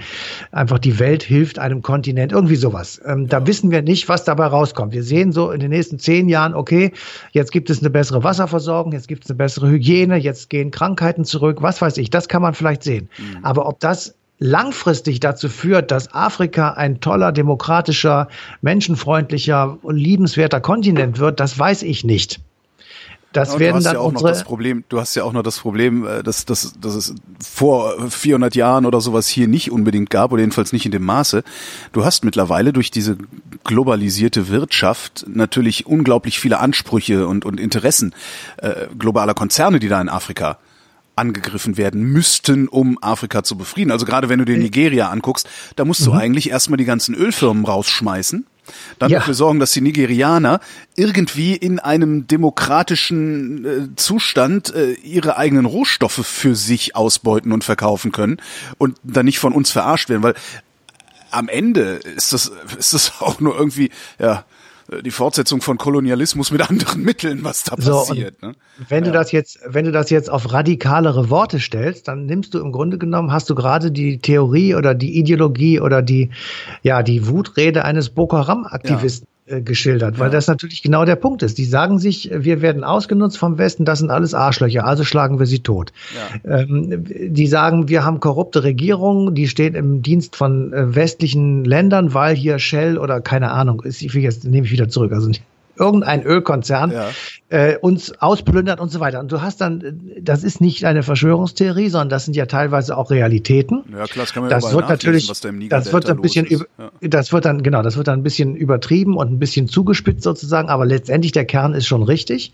einfach 0.52 0.78
die 0.78 0.98
Welt 0.98 1.22
hilft 1.22 1.58
einem 1.58 1.82
Kontinent, 1.82 2.32
irgendwie 2.32 2.56
sowas. 2.56 3.00
Ähm, 3.04 3.26
da 3.28 3.46
wissen 3.46 3.70
wir 3.70 3.82
nicht, 3.82 4.08
was 4.08 4.24
dabei 4.24 4.46
rauskommt. 4.46 4.92
Wir 4.92 5.02
sehen 5.02 5.32
so 5.32 5.50
in 5.50 5.60
den 5.60 5.70
nächsten 5.70 5.98
zehn 5.98 6.28
Jahren, 6.28 6.54
okay, 6.54 6.92
jetzt 7.32 7.52
gibt 7.52 7.70
es 7.70 7.80
eine 7.80 7.90
bessere 7.90 8.22
Wasserversorgung, 8.22 8.92
jetzt 8.92 9.08
gibt 9.08 9.24
es 9.24 9.30
eine 9.30 9.36
bessere 9.36 9.68
Hygiene, 9.70 10.16
jetzt 10.16 10.50
gehen 10.50 10.70
Krankheiten 10.70 11.24
zurück, 11.24 11.62
was 11.62 11.80
weiß 11.80 11.96
ich, 11.98 12.10
das 12.10 12.28
kann 12.28 12.42
man 12.42 12.54
vielleicht 12.54 12.82
sehen. 12.82 13.08
Mhm. 13.18 13.44
Aber 13.44 13.66
ob 13.66 13.80
das 13.80 14.14
langfristig 14.38 15.20
dazu 15.20 15.48
führt, 15.48 15.90
dass 15.90 16.12
Afrika 16.12 16.72
ein 16.72 17.00
toller, 17.00 17.32
demokratischer, 17.32 18.28
menschenfreundlicher 18.62 19.78
und 19.82 19.96
liebenswerter 19.96 20.60
Kontinent 20.60 21.18
wird, 21.18 21.40
das 21.40 21.58
weiß 21.58 21.82
ich 21.82 22.04
nicht. 22.04 22.40
Das 23.34 23.54
ja, 23.54 23.58
werden 23.58 23.82
dann 23.82 23.94
ja 23.94 24.00
auch 24.00 24.06
unsere 24.06 24.28
noch 24.28 24.36
das 24.36 24.44
Problem, 24.44 24.84
du 24.88 25.00
hast 25.00 25.16
ja 25.16 25.24
auch 25.24 25.32
noch 25.32 25.42
das 25.42 25.58
Problem, 25.58 26.06
äh, 26.06 26.22
dass, 26.22 26.44
dass, 26.44 26.74
dass 26.80 26.94
es 26.94 27.14
vor 27.40 28.08
400 28.08 28.54
Jahren 28.54 28.86
oder 28.86 29.00
sowas 29.00 29.26
hier 29.26 29.48
nicht 29.48 29.72
unbedingt 29.72 30.08
gab 30.08 30.30
oder 30.30 30.40
jedenfalls 30.40 30.72
nicht 30.72 30.86
in 30.86 30.92
dem 30.92 31.04
Maße. 31.04 31.42
Du 31.92 32.04
hast 32.04 32.24
mittlerweile 32.24 32.72
durch 32.72 32.92
diese 32.92 33.16
globalisierte 33.64 34.48
Wirtschaft 34.48 35.26
natürlich 35.28 35.84
unglaublich 35.86 36.38
viele 36.38 36.60
Ansprüche 36.60 37.26
und, 37.26 37.44
und 37.44 37.58
Interessen 37.58 38.14
äh, 38.58 38.86
globaler 38.96 39.34
Konzerne, 39.34 39.80
die 39.80 39.88
da 39.88 40.00
in 40.00 40.08
Afrika 40.08 40.58
angegriffen 41.16 41.76
werden 41.76 42.02
müssten, 42.02 42.68
um 42.68 42.98
Afrika 43.02 43.42
zu 43.42 43.56
befrieden. 43.56 43.90
Also 43.90 44.06
gerade 44.06 44.28
wenn 44.28 44.38
du 44.38 44.44
dir 44.44 44.56
Nigeria 44.56 45.10
anguckst, 45.10 45.48
da 45.76 45.84
musst 45.84 46.04
du 46.06 46.12
mhm. 46.12 46.18
eigentlich 46.18 46.50
erstmal 46.50 46.76
die 46.76 46.84
ganzen 46.84 47.14
Ölfirmen 47.14 47.64
rausschmeißen. 47.64 48.46
Dann 48.98 49.10
ja. 49.10 49.18
dafür 49.18 49.34
sorgen, 49.34 49.60
dass 49.60 49.72
die 49.72 49.82
Nigerianer 49.82 50.60
irgendwie 50.96 51.54
in 51.54 51.80
einem 51.80 52.26
demokratischen 52.26 53.64
äh, 53.64 53.96
Zustand 53.96 54.74
äh, 54.74 54.92
ihre 54.92 55.36
eigenen 55.36 55.66
Rohstoffe 55.66 56.24
für 56.26 56.56
sich 56.56 56.96
ausbeuten 56.96 57.52
und 57.52 57.62
verkaufen 57.62 58.10
können 58.10 58.38
und 58.78 58.96
dann 59.02 59.26
nicht 59.26 59.38
von 59.38 59.52
uns 59.52 59.70
verarscht 59.70 60.08
werden, 60.08 60.22
weil 60.22 60.34
am 61.30 61.48
Ende 61.48 62.00
ist 62.16 62.32
das, 62.32 62.52
ist 62.78 62.94
das 62.94 63.20
auch 63.20 63.40
nur 63.40 63.56
irgendwie, 63.56 63.90
ja, 64.18 64.44
die 65.02 65.10
Fortsetzung 65.10 65.60
von 65.60 65.78
Kolonialismus 65.78 66.50
mit 66.50 66.62
anderen 66.70 67.02
Mitteln, 67.02 67.44
was 67.44 67.64
da 67.64 67.76
so, 67.78 67.92
passiert. 67.92 68.42
Ne? 68.42 68.54
Wenn 68.88 69.04
ja. 69.04 69.10
du 69.10 69.18
das 69.18 69.32
jetzt, 69.32 69.60
wenn 69.66 69.84
du 69.84 69.92
das 69.92 70.10
jetzt 70.10 70.30
auf 70.30 70.52
radikalere 70.52 71.30
Worte 71.30 71.60
stellst, 71.60 72.08
dann 72.08 72.26
nimmst 72.26 72.54
du 72.54 72.60
im 72.60 72.72
Grunde 72.72 72.98
genommen, 72.98 73.32
hast 73.32 73.48
du 73.50 73.54
gerade 73.54 73.90
die 73.90 74.18
Theorie 74.18 74.74
oder 74.74 74.94
die 74.94 75.18
Ideologie 75.18 75.80
oder 75.80 76.02
die, 76.02 76.30
ja, 76.82 77.02
die 77.02 77.26
Wutrede 77.28 77.84
eines 77.84 78.10
Boko 78.10 78.36
Haram 78.36 78.64
Aktivisten 78.64 79.28
äh, 79.46 79.60
geschildert, 79.60 80.18
weil 80.18 80.28
ja. 80.28 80.32
das 80.32 80.46
natürlich 80.46 80.82
genau 80.82 81.04
der 81.04 81.16
Punkt 81.16 81.42
ist. 81.42 81.58
Die 81.58 81.66
sagen 81.66 81.98
sich, 81.98 82.30
wir 82.32 82.62
werden 82.62 82.82
ausgenutzt 82.82 83.36
vom 83.36 83.58
Westen, 83.58 83.84
das 83.84 83.98
sind 83.98 84.10
alles 84.10 84.32
Arschlöcher, 84.32 84.86
also 84.86 85.04
schlagen 85.04 85.38
wir 85.38 85.44
sie 85.44 85.58
tot. 85.58 85.92
Ja. 86.46 86.60
Ähm, 86.60 87.04
die 87.04 87.46
sagen, 87.46 87.88
wir 87.88 88.04
haben 88.04 88.20
korrupte 88.20 88.64
Regierungen, 88.64 89.34
die 89.34 89.46
stehen 89.46 89.74
im 89.74 90.00
Dienst 90.00 90.34
von 90.34 90.72
äh, 90.72 90.94
westlichen 90.94 91.64
Ländern, 91.64 92.14
weil 92.14 92.34
hier 92.34 92.58
Shell 92.58 92.96
oder 92.96 93.20
keine 93.20 93.50
Ahnung 93.50 93.82
ist, 93.82 94.00
ich 94.00 94.14
will 94.14 94.22
jetzt 94.22 94.44
nehme 94.44 94.64
ich 94.66 94.72
wieder 94.72 94.88
zurück, 94.88 95.12
also 95.12 95.30
irgendein 95.76 96.22
Ölkonzern 96.22 96.92
ja. 96.92 97.08
äh, 97.48 97.76
uns 97.78 98.12
ausplündert 98.20 98.80
und 98.80 98.90
so 98.90 99.00
weiter. 99.00 99.20
Und 99.20 99.32
du 99.32 99.42
hast 99.42 99.60
dann, 99.60 100.00
das 100.20 100.44
ist 100.44 100.60
nicht 100.60 100.84
eine 100.84 101.02
Verschwörungstheorie, 101.02 101.88
sondern 101.88 102.08
das 102.08 102.24
sind 102.24 102.34
ja 102.34 102.46
teilweise 102.46 102.96
auch 102.96 103.10
Realitäten. 103.10 103.84
Ja, 103.90 104.04
klar, 104.04 104.24
das 104.24 104.32
kann 104.32 104.42
man 104.42 104.50
das 104.50 104.72
wird 104.72 104.88
natürlich, 104.88 105.28
was 105.28 105.40
da 105.40 105.48
im 105.48 105.68
das 105.68 105.92
wird 105.92 106.08
ein 106.08 106.20
bisschen, 106.20 106.46
über, 106.46 106.66
ja. 106.78 106.90
das 107.00 107.32
wird 107.32 107.44
dann 107.44 107.62
genau, 107.62 107.82
das 107.82 107.96
wird 107.96 108.08
dann 108.08 108.20
ein 108.20 108.22
bisschen 108.22 108.56
übertrieben 108.56 109.16
und 109.16 109.32
ein 109.32 109.38
bisschen 109.38 109.68
zugespitzt 109.68 110.22
sozusagen. 110.22 110.68
Aber 110.68 110.86
letztendlich 110.86 111.32
der 111.32 111.44
Kern 111.44 111.74
ist 111.74 111.86
schon 111.86 112.02
richtig. 112.02 112.52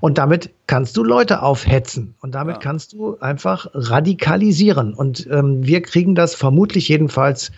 Und 0.00 0.18
damit 0.18 0.50
kannst 0.66 0.96
du 0.96 1.04
Leute 1.04 1.42
aufhetzen 1.42 2.14
und 2.20 2.34
damit 2.34 2.56
ja. 2.56 2.60
kannst 2.60 2.92
du 2.94 3.18
einfach 3.20 3.66
radikalisieren. 3.74 4.94
Und 4.94 5.26
ähm, 5.30 5.66
wir 5.66 5.82
kriegen 5.82 6.14
das 6.14 6.34
vermutlich 6.34 6.88
jedenfalls 6.88 7.52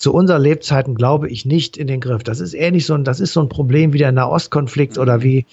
zu 0.00 0.14
unseren 0.14 0.40
Lebzeiten 0.40 0.94
glaube 0.94 1.28
ich 1.28 1.44
nicht 1.44 1.76
in 1.76 1.86
den 1.86 2.00
Griff. 2.00 2.22
Das 2.22 2.40
ist 2.40 2.54
ähnlich 2.54 2.86
so 2.86 2.94
ein, 2.94 3.04
das 3.04 3.20
ist 3.20 3.34
so 3.34 3.40
ein 3.40 3.50
Problem 3.50 3.92
wie 3.92 3.98
der 3.98 4.12
Nahostkonflikt 4.12 4.96
oder 4.96 5.22
wie, 5.22 5.44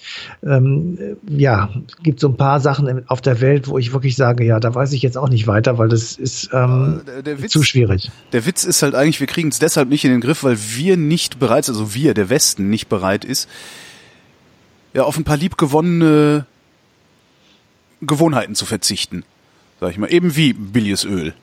ähm, 0.42 0.98
ja, 1.28 1.68
gibt 2.02 2.18
so 2.18 2.28
ein 2.28 2.38
paar 2.38 2.58
Sachen 2.58 3.06
auf 3.10 3.20
der 3.20 3.42
Welt, 3.42 3.68
wo 3.68 3.76
ich 3.76 3.92
wirklich 3.92 4.16
sage, 4.16 4.44
ja, 4.44 4.58
da 4.58 4.74
weiß 4.74 4.92
ich 4.92 5.02
jetzt 5.02 5.18
auch 5.18 5.28
nicht 5.28 5.46
weiter, 5.46 5.76
weil 5.76 5.90
das 5.90 6.14
ist 6.16 6.48
ähm, 6.54 7.02
der, 7.06 7.22
der 7.22 7.42
Witz, 7.42 7.52
zu 7.52 7.62
schwierig. 7.62 8.10
Der 8.32 8.46
Witz 8.46 8.64
ist 8.64 8.80
halt 8.80 8.94
eigentlich, 8.94 9.20
wir 9.20 9.26
kriegen 9.26 9.50
es 9.50 9.58
deshalb 9.58 9.90
nicht 9.90 10.06
in 10.06 10.12
den 10.12 10.22
Griff, 10.22 10.42
weil 10.42 10.56
wir 10.58 10.96
nicht 10.96 11.38
bereit, 11.38 11.68
also 11.68 11.94
wir, 11.94 12.14
der 12.14 12.30
Westen, 12.30 12.70
nicht 12.70 12.88
bereit 12.88 13.26
ist, 13.26 13.50
ja, 14.94 15.02
auf 15.02 15.18
ein 15.18 15.24
paar 15.24 15.36
liebgewonnene 15.36 16.46
Gewohnheiten 18.00 18.54
zu 18.54 18.64
verzichten. 18.64 19.24
Sag 19.78 19.90
ich 19.90 19.98
mal, 19.98 20.10
eben 20.10 20.36
wie 20.36 20.54
billiges 20.54 21.04
Öl 21.04 21.34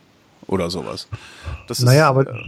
oder 0.47 0.71
sowas. 0.71 1.07
Das 1.67 1.81
naja, 1.81 2.05
ist, 2.05 2.09
aber 2.09 2.27
äh, 2.27 2.43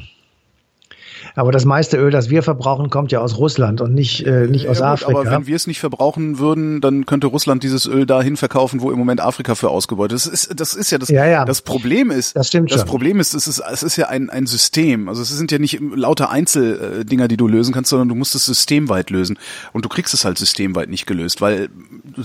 aber 1.37 1.51
das 1.51 1.65
meiste 1.65 1.97
Öl, 1.97 2.09
das 2.09 2.31
wir 2.31 2.41
verbrauchen, 2.41 2.89
kommt 2.89 3.11
ja 3.11 3.19
aus 3.19 3.37
Russland 3.37 3.79
und 3.79 3.93
nicht, 3.93 4.25
äh, 4.25 4.47
nicht 4.47 4.63
ja, 4.63 4.71
aus 4.71 4.77
gut, 4.77 4.87
Afrika. 4.87 5.19
Aber 5.19 5.31
wenn 5.31 5.45
wir 5.45 5.55
es 5.55 5.67
nicht 5.67 5.79
verbrauchen 5.79 6.39
würden, 6.39 6.81
dann 6.81 7.05
könnte 7.05 7.27
Russland 7.27 7.61
dieses 7.61 7.85
Öl 7.85 8.07
dahin 8.07 8.37
verkaufen, 8.37 8.81
wo 8.81 8.89
im 8.89 8.97
Moment 8.97 9.21
Afrika 9.21 9.53
für 9.53 9.69
ausgebeutet 9.69 10.15
ist. 10.15 10.25
Das 10.25 10.45
ist, 10.45 10.59
das 10.59 10.73
ist 10.73 10.89
ja 10.89 10.97
das, 10.97 11.09
ja, 11.09 11.27
ja. 11.27 11.45
das 11.45 11.61
Problem 11.61 12.09
ist. 12.09 12.35
Das 12.35 12.47
stimmt 12.47 12.71
Das 12.71 12.79
schon. 12.79 12.89
Problem 12.89 13.19
ist, 13.19 13.35
es 13.35 13.47
ist, 13.47 13.59
es 13.59 13.83
ist 13.83 13.97
ja 13.97 14.07
ein, 14.07 14.31
ein 14.31 14.47
System. 14.47 15.09
Also 15.09 15.21
es 15.21 15.29
sind 15.29 15.51
ja 15.51 15.59
nicht 15.59 15.79
lauter 15.79 16.31
Einzeldinger, 16.31 17.27
die 17.27 17.37
du 17.37 17.47
lösen 17.47 17.71
kannst, 17.71 17.91
sondern 17.91 18.09
du 18.09 18.15
musst 18.15 18.33
es 18.33 18.43
systemweit 18.43 19.11
lösen. 19.11 19.37
Und 19.73 19.85
du 19.85 19.89
kriegst 19.89 20.15
es 20.15 20.25
halt 20.25 20.39
systemweit 20.39 20.89
nicht 20.89 21.05
gelöst, 21.05 21.39
weil 21.39 21.69
du 22.15 22.23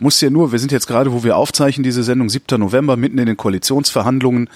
musst 0.00 0.20
ja 0.20 0.30
nur, 0.30 0.50
wir 0.50 0.58
sind 0.58 0.72
jetzt 0.72 0.88
gerade, 0.88 1.12
wo 1.12 1.22
wir 1.22 1.36
aufzeichnen, 1.36 1.84
diese 1.84 2.02
Sendung 2.02 2.28
7. 2.28 2.58
November, 2.58 2.96
mitten 2.96 3.18
in 3.18 3.26
den 3.26 3.36
Koalitionsverhandlungen 3.36 4.48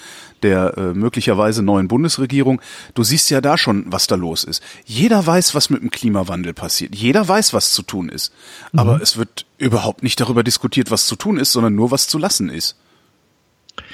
der 0.43 0.77
äh, 0.77 0.81
möglicherweise 0.93 1.63
neuen 1.63 1.87
Bundesregierung. 1.87 2.61
Du 2.93 3.03
siehst 3.03 3.29
ja 3.29 3.41
da 3.41 3.57
schon, 3.57 3.85
was 3.93 4.07
da 4.07 4.15
los 4.15 4.43
ist. 4.43 4.61
Jeder 4.85 5.25
weiß, 5.25 5.55
was 5.55 5.69
mit 5.69 5.81
dem 5.81 5.91
Klimawandel 5.91 6.53
passiert. 6.53 6.95
Jeder 6.95 7.25
weiß, 7.25 7.53
was 7.53 7.71
zu 7.73 7.83
tun 7.83 8.09
ist. 8.09 8.33
Mhm. 8.73 8.79
Aber 8.79 9.01
es 9.01 9.15
wird 9.17 9.45
überhaupt 9.57 10.03
nicht 10.03 10.19
darüber 10.19 10.43
diskutiert, 10.43 10.91
was 10.91 11.07
zu 11.07 11.15
tun 11.15 11.37
ist, 11.37 11.53
sondern 11.53 11.75
nur, 11.75 11.91
was 11.91 12.07
zu 12.07 12.17
lassen 12.17 12.49
ist. 12.49 12.75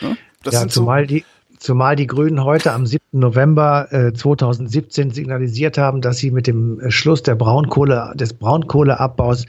Ja, 0.01 0.15
ja 0.49 0.67
zumal 0.67 1.03
so 1.03 1.07
die 1.07 1.25
Zumal 1.59 1.97
die 1.97 2.07
Grünen 2.07 2.45
heute 2.45 2.71
am 2.71 2.85
7. 2.85 3.03
November 3.11 3.91
äh, 3.91 4.13
2017 4.13 5.11
signalisiert 5.11 5.77
haben, 5.77 5.99
dass 5.99 6.17
sie 6.17 6.31
mit 6.31 6.47
dem 6.47 6.79
äh, 6.79 6.89
Schluss 6.89 7.21
der 7.21 7.35
Braunkohle, 7.35 8.13
des 8.15 8.33
Braunkohleabbaus 8.33 9.45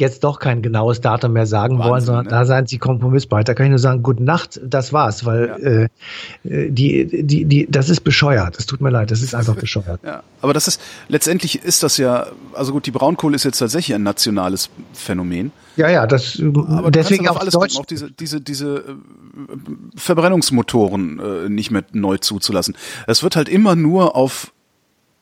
jetzt 0.00 0.24
doch 0.24 0.38
kein 0.38 0.62
genaues 0.62 1.00
Datum 1.00 1.32
mehr 1.32 1.46
sagen 1.46 1.78
Wahnsinn, 1.78 1.90
wollen, 1.90 2.04
sondern 2.04 2.24
ne? 2.24 2.30
da 2.30 2.44
seien 2.44 2.66
sie 2.66 2.78
kompromissbereit. 2.78 3.48
Da 3.48 3.54
kann 3.54 3.66
ich 3.66 3.70
nur 3.70 3.78
sagen, 3.78 4.02
gute 4.02 4.22
Nacht, 4.22 4.60
das 4.64 4.92
war's, 4.92 5.24
weil 5.24 5.88
ja. 6.44 6.50
äh, 6.50 6.70
die, 6.70 7.24
die, 7.24 7.44
die, 7.44 7.66
das 7.70 7.88
ist 7.88 8.00
bescheuert. 8.00 8.56
Es 8.58 8.66
tut 8.66 8.80
mir 8.80 8.90
leid, 8.90 9.10
das 9.10 9.22
ist 9.22 9.34
einfach 9.34 9.54
bescheuert. 9.60 10.00
Ja, 10.04 10.22
aber 10.40 10.52
das 10.52 10.68
ist, 10.68 10.80
letztendlich 11.08 11.62
ist 11.62 11.82
das 11.82 11.96
ja, 11.96 12.26
also 12.54 12.72
gut, 12.72 12.86
die 12.86 12.90
Braunkohle 12.90 13.36
ist 13.36 13.44
jetzt 13.44 13.58
tatsächlich 13.58 13.94
ein 13.94 14.02
nationales 14.02 14.70
Phänomen. 14.92 15.52
Ja, 15.76 15.88
ja, 15.88 16.06
das, 16.06 16.40
aber 16.40 16.90
deswegen 16.90 17.28
auch 17.28 17.38
alles 17.38 17.54
Deutsch. 17.54 17.78
Auch 17.78 17.86
diese, 17.86 18.10
diese, 18.10 18.40
diese 18.40 18.78
äh, 18.78 18.82
Verbrennungsmotoren 19.96 21.20
äh, 21.20 21.48
nicht 21.48 21.70
mehr 21.70 21.84
neu 21.92 22.18
zuzulassen. 22.18 22.76
Es 23.06 23.22
wird 23.22 23.36
halt 23.36 23.48
immer 23.48 23.76
nur 23.76 24.16
auf 24.16 24.52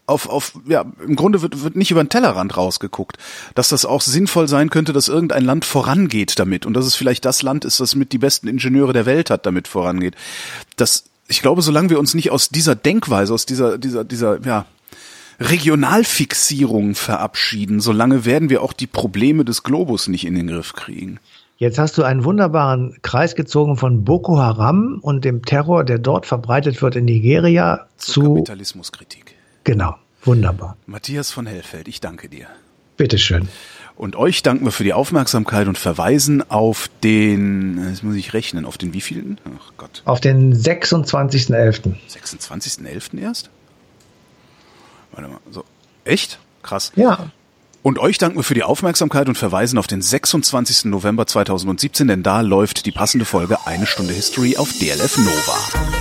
auf, 0.07 0.29
auf, 0.29 0.53
ja, 0.67 0.85
im 1.05 1.17
Grunde 1.17 1.43
wird, 1.43 1.63
wird 1.63 1.77
nicht 1.77 1.91
über 1.91 2.03
den 2.03 2.09
Tellerrand 2.09 2.57
rausgeguckt, 2.57 3.19
dass 3.55 3.69
das 3.69 3.85
auch 3.85 4.01
sinnvoll 4.01 4.47
sein 4.49 4.71
könnte, 4.71 4.93
dass 4.93 5.09
irgendein 5.09 5.45
Land 5.45 5.65
vorangeht 5.65 6.39
damit 6.39 6.65
und 6.65 6.75
dass 6.75 6.87
es 6.87 6.95
vielleicht 6.95 7.25
das 7.25 7.43
Land 7.43 7.65
ist, 7.65 7.81
das 7.81 7.97
mit 7.97 8.13
die 8.13 8.19
besten 8.19 8.47
Ingenieure 8.47 8.93
der 8.93 9.07
Welt 9.07 9.31
hat, 9.31 9.47
damit 9.47 9.67
vorangeht. 9.67 10.15
Das, 10.77 11.05
ich 11.27 11.43
glaube, 11.43 11.63
solange 11.63 11.91
wir 11.91 11.99
uns 11.99 12.15
nicht 12.15 12.31
aus 12.31 12.49
dieser 12.49 12.77
Denkweise, 12.77 13.35
aus 13.35 13.47
dieser, 13.47 13.79
dieser, 13.79 14.05
dieser, 14.05 14.41
ja, 14.45 14.67
Regionalfixierung 15.39 16.95
verabschieden, 16.95 17.81
solange 17.81 18.25
werden 18.25 18.49
wir 18.49 18.63
auch 18.63 18.73
die 18.73 18.87
Probleme 18.87 19.45
des 19.45 19.63
Globus 19.63 20.09
nicht 20.09 20.25
in 20.25 20.35
den 20.35 20.47
Griff 20.47 20.73
kriegen. 20.73 21.21
Jetzt 21.59 21.79
hast 21.79 21.97
du 21.97 22.03
einen 22.03 22.25
wunderbaren 22.25 22.97
Kreis 23.03 23.35
gezogen 23.35 23.77
von 23.77 24.05
Boko 24.05 24.39
Haram 24.39 24.99
und 25.01 25.25
dem 25.25 25.43
Terror, 25.43 25.85
der 25.85 25.99
dort 25.99 26.27
verbreitet 26.27 26.83
wird 26.83 26.97
in 26.97 27.07
Nigeria, 27.07 27.87
zu, 27.97 28.13
zu 28.13 28.35
Kapitalismuskritik. 28.35 29.26
Genau, 29.67 29.97
wunderbar. 30.23 30.77
Matthias 30.87 31.33
von 31.33 31.45
Hellfeld, 31.45 31.89
ich 31.89 32.01
danke 32.01 32.29
dir. 32.29 32.47
Bitteschön. 32.97 33.49
Und 33.97 34.15
euch 34.15 34.45
danken 34.45 34.65
wir 34.65 34.71
für 34.71 34.85
die 34.85 34.93
Aufmerksamkeit 34.93 35.67
und 35.67 35.77
verweisen 35.77 36.49
auf 36.49 36.89
den, 37.03 37.85
jetzt 37.89 38.05
muss 38.05 38.15
ich 38.15 38.33
rechnen, 38.33 38.65
auf 38.65 38.79
den 38.79 38.95
wievielten? 38.95 39.39
Ach 39.45 39.73
Gott. 39.77 40.03
Auf 40.05 40.21
den 40.21 40.55
26.11. 40.55 41.97
26.11. 42.09 43.19
erst? 43.21 43.51
Warte 45.11 45.31
mal, 45.31 45.41
so. 45.51 45.65
Echt? 46.05 46.39
Krass. 46.63 46.93
Ja. 46.95 47.33
Und 47.83 47.99
euch 47.99 48.19
danken 48.19 48.39
wir 48.39 48.45
für 48.45 48.55
die 48.55 48.63
Aufmerksamkeit 48.63 49.29
und 49.29 49.37
verweisen 49.37 49.81
auf 49.81 49.89
den 49.89 50.01
26. 50.01 50.85
November 50.85 51.27
2017, 51.27 52.07
denn 52.07 52.23
da 52.23 52.41
läuft 52.41 52.87
die 52.87 52.93
passende 52.93 53.25
Folge 53.25 53.59
Eine 53.67 53.87
Stunde 53.87 54.13
History 54.13 54.57
auf 54.59 54.73
DLF 54.79 55.19
Nova. 55.19 55.96